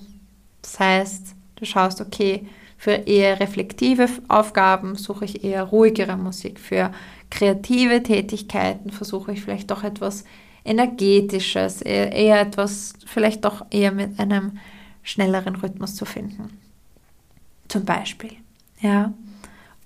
Das 0.63 0.79
heißt, 0.79 1.35
du 1.57 1.65
schaust, 1.65 2.01
okay, 2.01 2.47
für 2.77 2.93
eher 2.93 3.41
reflektive 3.41 4.09
Aufgaben 4.29 4.95
suche 4.95 5.25
ich 5.25 5.43
eher 5.43 5.65
ruhigere 5.65 6.17
Musik. 6.17 6.61
Für 6.61 6.93
kreative 7.31 8.03
Tätigkeiten 8.03 8.91
versuche 8.91 9.33
ich 9.33 9.43
vielleicht 9.43 9.71
doch 9.71 9.85
etwas 9.85 10.25
Energetisches, 10.65 11.81
eher, 11.81 12.13
eher 12.13 12.41
etwas, 12.41 12.93
vielleicht 13.07 13.45
doch 13.45 13.65
eher 13.71 13.93
mit 13.93 14.19
einem 14.19 14.59
schnelleren 15.03 15.57
Rhythmus 15.57 15.95
zu 15.95 16.05
finden. 16.05 16.59
Zum 17.69 17.85
Beispiel. 17.85 18.33
Ja 18.81 19.13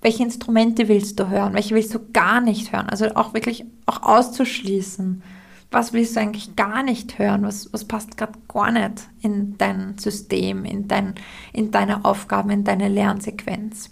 welche 0.03 0.23
Instrumente 0.23 0.87
willst 0.89 1.19
du 1.19 1.29
hören, 1.29 1.53
welche 1.53 1.73
willst 1.73 1.93
du 1.95 1.99
gar 2.11 2.41
nicht 2.41 2.73
hören. 2.73 2.89
Also 2.89 3.15
auch 3.15 3.33
wirklich 3.33 3.65
auch 3.85 4.03
auszuschließen. 4.03 5.23
Was 5.71 5.93
willst 5.93 6.15
du 6.15 6.19
eigentlich 6.19 6.55
gar 6.55 6.83
nicht 6.83 7.17
hören? 7.17 7.43
Was, 7.43 7.71
was 7.73 7.85
passt 7.85 8.17
gerade 8.17 8.37
gar 8.47 8.71
nicht 8.71 9.07
in 9.21 9.57
dein 9.57 9.97
System, 9.97 10.65
in, 10.65 10.87
dein, 10.87 11.15
in 11.51 11.71
deine 11.71 12.05
Aufgaben, 12.05 12.51
in 12.51 12.63
deine 12.63 12.89
Lernsequenz? 12.89 13.89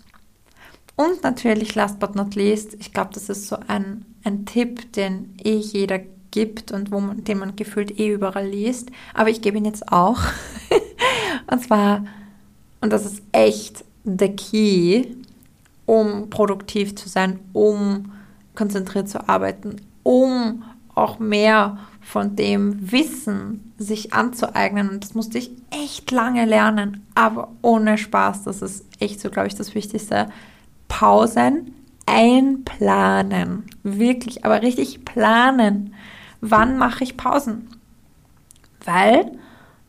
Und 0.95 1.23
natürlich, 1.23 1.75
last 1.75 1.99
but 1.99 2.15
not 2.15 2.35
least, 2.35 2.75
ich 2.79 2.93
glaube, 2.93 3.11
das 3.13 3.29
ist 3.29 3.47
so 3.47 3.57
ein, 3.67 4.05
ein 4.23 4.45
Tipp, 4.45 4.91
den 4.93 5.35
eh 5.43 5.55
jeder 5.55 5.99
gibt 6.31 6.71
und 6.71 6.91
wo 6.91 6.99
man, 6.99 7.23
den 7.23 7.39
man 7.39 7.55
gefühlt 7.55 7.99
eh 7.99 8.11
überall 8.11 8.47
liest. 8.47 8.89
Aber 9.13 9.29
ich 9.29 9.41
gebe 9.41 9.57
ihn 9.57 9.65
jetzt 9.65 9.91
auch. 9.91 10.19
und 11.51 11.63
zwar, 11.63 12.05
und 12.81 12.91
das 12.91 13.05
ist 13.05 13.21
echt 13.31 13.83
the 14.03 14.29
key, 14.29 15.15
um 15.85 16.29
produktiv 16.29 16.95
zu 16.95 17.09
sein, 17.09 17.39
um 17.53 18.11
konzentriert 18.55 19.09
zu 19.09 19.27
arbeiten, 19.27 19.77
um 20.03 20.63
auch 20.95 21.19
mehr 21.19 21.77
von 22.01 22.35
dem 22.35 22.91
Wissen 22.91 23.73
sich 23.77 24.13
anzueignen. 24.13 24.89
Und 24.89 25.03
das 25.03 25.13
musste 25.13 25.37
ich 25.37 25.51
echt 25.69 26.11
lange 26.11 26.45
lernen, 26.45 27.05
aber 27.15 27.51
ohne 27.61 27.97
Spaß. 27.97 28.43
Das 28.43 28.61
ist 28.61 28.85
echt 28.99 29.19
so, 29.19 29.29
glaube 29.29 29.47
ich, 29.47 29.55
das 29.55 29.75
Wichtigste. 29.75 30.27
Pausen, 31.01 31.73
einplanen. 32.05 33.63
Wirklich, 33.81 34.45
aber 34.45 34.61
richtig 34.61 35.03
planen. 35.03 35.95
Wann 36.41 36.77
mache 36.77 37.03
ich 37.03 37.17
Pausen? 37.17 37.69
Weil 38.85 39.31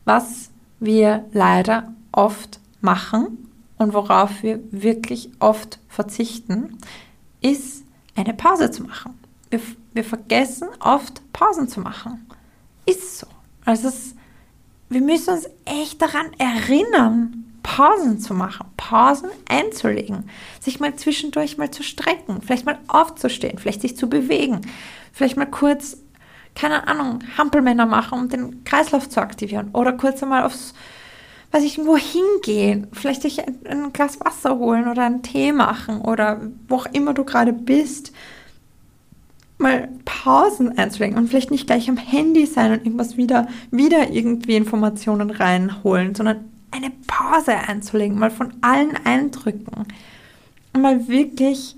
was 0.05 0.49
wir 0.79 1.23
leider 1.31 1.93
oft 2.11 2.59
machen 2.81 3.47
und 3.77 3.93
worauf 3.93 4.41
wir 4.41 4.59
wirklich 4.71 5.29
oft 5.37 5.77
verzichten, 5.87 6.79
ist 7.41 7.83
eine 8.15 8.33
Pause 8.33 8.71
zu 8.71 8.81
machen. 8.81 9.13
Wir, 9.51 9.61
wir 9.93 10.03
vergessen 10.03 10.69
oft 10.79 11.21
Pausen 11.31 11.67
zu 11.67 11.79
machen. 11.79 12.27
Ist 12.87 13.19
so. 13.19 13.27
Also 13.65 13.89
es, 13.89 14.15
wir 14.89 15.01
müssen 15.01 15.35
uns 15.35 15.47
echt 15.65 16.01
daran 16.01 16.33
erinnern, 16.39 17.52
Pausen 17.63 18.19
zu 18.19 18.33
machen, 18.33 18.67
Pausen 18.77 19.29
einzulegen, 19.49 20.29
sich 20.59 20.79
mal 20.79 20.95
zwischendurch 20.95 21.57
mal 21.57 21.71
zu 21.71 21.81
strecken, 21.81 22.41
vielleicht 22.45 22.65
mal 22.65 22.77
aufzustehen, 22.87 23.57
vielleicht 23.57 23.81
sich 23.81 23.97
zu 23.97 24.07
bewegen, 24.07 24.61
vielleicht 25.13 25.37
mal 25.37 25.45
kurz, 25.45 25.97
keine 26.53 26.87
Ahnung, 26.87 27.19
Hampelmänner 27.37 27.85
machen, 27.85 28.19
um 28.19 28.29
den 28.29 28.63
Kreislauf 28.65 29.09
zu 29.09 29.21
aktivieren 29.21 29.69
oder 29.71 29.93
kurz 29.93 30.21
einmal 30.21 30.43
aufs, 30.43 30.73
weiß 31.51 31.63
ich, 31.63 31.77
irgendwo 31.77 31.97
hingehen, 31.97 32.87
vielleicht 32.91 33.21
sich 33.21 33.39
ein, 33.47 33.59
ein 33.65 33.93
Glas 33.93 34.19
Wasser 34.19 34.57
holen 34.59 34.87
oder 34.87 35.05
einen 35.05 35.23
Tee 35.23 35.53
machen 35.53 36.01
oder 36.01 36.41
wo 36.67 36.75
auch 36.75 36.85
immer 36.87 37.13
du 37.13 37.23
gerade 37.23 37.53
bist. 37.53 38.11
Mal 39.57 39.87
Pausen 40.03 40.77
einzulegen 40.77 41.17
und 41.17 41.29
vielleicht 41.29 41.51
nicht 41.51 41.67
gleich 41.67 41.87
am 41.87 41.95
Handy 41.95 42.45
sein 42.45 42.71
und 42.71 42.85
irgendwas 42.85 43.17
wieder, 43.17 43.47
wieder 43.71 44.09
irgendwie 44.09 44.57
Informationen 44.57 45.29
reinholen, 45.29 46.15
sondern 46.15 46.52
eine 46.73 46.91
Pause 47.07 47.53
einzulegen, 47.53 48.17
mal 48.17 48.31
von 48.31 48.53
allen 48.61 48.97
Eindrücken. 49.05 49.85
Mal 50.77 51.07
wirklich, 51.07 51.75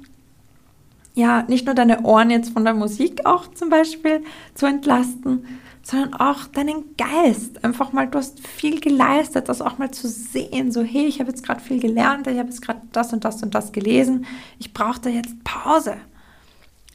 ja, 1.13 1.43
nicht 1.43 1.65
nur 1.65 1.75
deine 1.75 2.01
Ohren 2.03 2.29
jetzt 2.29 2.51
von 2.51 2.63
der 2.63 2.73
Musik 2.73 3.25
auch 3.25 3.47
zum 3.53 3.69
Beispiel 3.69 4.23
zu 4.53 4.65
entlasten, 4.65 5.45
sondern 5.83 6.13
auch 6.15 6.45
deinen 6.45 6.95
Geist. 6.97 7.63
Einfach 7.63 7.91
mal, 7.91 8.07
du 8.07 8.17
hast 8.17 8.39
viel 8.45 8.79
geleistet, 8.79 9.49
das 9.49 9.61
auch 9.61 9.77
mal 9.77 9.91
zu 9.91 10.07
sehen. 10.07 10.71
So, 10.71 10.81
hey, 10.81 11.05
ich 11.05 11.19
habe 11.19 11.29
jetzt 11.29 11.45
gerade 11.45 11.59
viel 11.59 11.79
gelernt, 11.79 12.27
ich 12.27 12.39
habe 12.39 12.49
jetzt 12.49 12.61
gerade 12.61 12.81
das 12.91 13.13
und 13.13 13.23
das 13.25 13.43
und 13.43 13.53
das 13.53 13.71
gelesen. 13.71 14.25
Ich 14.57 14.73
brauche 14.73 14.99
da 14.99 15.09
jetzt 15.09 15.43
Pause. 15.43 15.97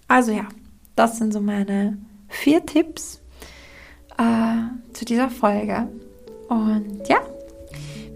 Also 0.08 0.32
ja, 0.32 0.48
das 0.96 1.18
sind 1.18 1.32
so 1.32 1.40
meine 1.40 1.98
vier 2.28 2.66
Tipps 2.66 3.20
äh, 4.18 4.92
zu 4.92 5.04
dieser 5.04 5.30
Folge. 5.30 5.86
Und 6.48 7.06
ja, 7.08 7.18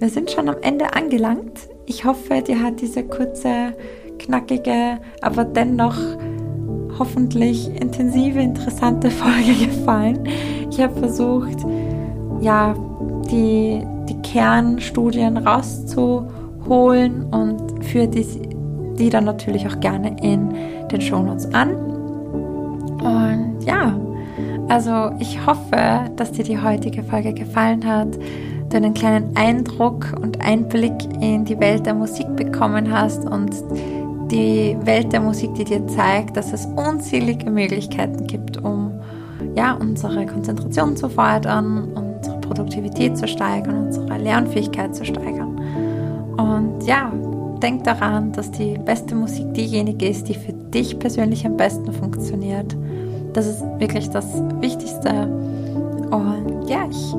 wir 0.05 0.11
sind 0.11 0.31
schon 0.31 0.51
am 0.51 0.57
Ende 0.61 0.93
angelangt. 0.93 1.61
Ich 1.87 2.05
hoffe, 2.05 2.43
dir 2.43 2.63
hat 2.63 2.83
diese 2.83 3.05
kurze, 3.05 3.73
knackige, 4.19 4.99
aber 5.23 5.47
dennoch 5.47 5.97
hoffentlich 6.99 7.69
intensive, 7.81 8.39
interessante 8.39 9.11
Folge 9.11 9.55
gefallen. 9.67 10.29
Ich 10.71 10.79
habe 10.79 10.95
versucht, 11.01 11.57
ja, 12.43 12.75
die, 13.31 13.83
die 14.07 14.21
Kernstudien 14.21 15.39
rauszuholen 15.39 17.23
und 17.33 17.83
für 17.83 18.07
die, 18.07 18.27
die 18.99 19.09
dann 19.09 19.25
natürlich 19.25 19.67
auch 19.67 19.81
gerne 19.81 20.15
in 20.21 20.55
den 20.93 21.01
Shownotes 21.01 21.47
an. 21.55 21.75
Und 23.01 23.65
ja, 23.65 23.99
also 24.69 25.13
ich 25.19 25.47
hoffe, 25.47 26.11
dass 26.17 26.33
dir 26.33 26.45
die 26.45 26.61
heutige 26.61 27.03
Folge 27.05 27.33
gefallen 27.33 27.87
hat 27.87 28.19
du 28.75 28.79
einen 28.79 28.95
kleinen 28.95 29.37
Eindruck 29.37 30.13
und 30.21 30.45
Einblick 30.45 30.93
in 31.21 31.45
die 31.45 31.59
Welt 31.61 31.87
der 31.87 31.95
Musik 31.95 32.27
bekommen 32.37 32.93
hast 32.93 33.25
und 33.25 33.53
die 34.31 34.77
Welt 34.83 35.13
der 35.13 35.21
Musik, 35.21 35.55
die 35.55 35.65
dir 35.65 35.87
zeigt, 35.87 36.37
dass 36.37 36.53
es 36.53 36.67
unzählige 36.67 37.49
Möglichkeiten 37.51 38.27
gibt, 38.27 38.63
um 38.63 38.93
ja, 39.55 39.75
unsere 39.75 40.27
Konzentration 40.27 40.97
zu 40.97 41.09
fördern, 41.09 41.89
unsere 41.95 42.41
Produktivität 42.41 43.17
zu 43.17 43.29
steigern, 43.29 43.87
unsere 43.87 44.19
Lernfähigkeit 44.19 44.95
zu 44.95 45.05
steigern. 45.05 45.61
Und 46.37 46.85
ja, 46.85 47.13
denk 47.63 47.85
daran, 47.85 48.33
dass 48.33 48.51
die 48.51 48.77
beste 48.79 49.15
Musik 49.15 49.55
diejenige 49.55 50.09
ist, 50.09 50.29
die 50.29 50.35
für 50.35 50.53
dich 50.53 50.99
persönlich 50.99 51.47
am 51.47 51.57
besten 51.57 51.93
funktioniert. 51.93 52.77
Das 53.35 53.47
ist 53.47 53.63
wirklich 53.79 54.11
das 54.11 54.27
Wichtigste. 54.61 55.29
Und 56.11 56.69
ja, 56.69 56.89
ich 56.91 57.15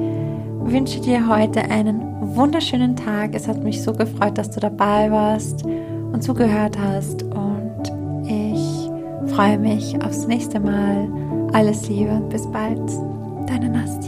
wünsche 0.72 1.00
dir 1.00 1.28
heute 1.28 1.62
einen 1.70 2.02
wunderschönen 2.36 2.96
Tag. 2.96 3.32
Es 3.34 3.48
hat 3.48 3.64
mich 3.64 3.82
so 3.82 3.94
gefreut, 3.94 4.38
dass 4.38 4.52
du 4.52 4.60
dabei 4.60 5.10
warst 5.12 5.64
und 5.64 6.24
zugehört 6.24 6.78
hast. 6.78 7.24
Und 7.24 7.82
ich 8.28 8.90
freue 9.34 9.58
mich 9.58 10.02
aufs 10.04 10.28
nächste 10.28 10.60
Mal. 10.60 11.08
Alles 11.54 11.88
Liebe 11.90 12.12
und 12.12 12.30
bis 12.30 12.46
bald. 12.52 12.80
Deine 13.48 13.70
Nastja. 13.70 14.05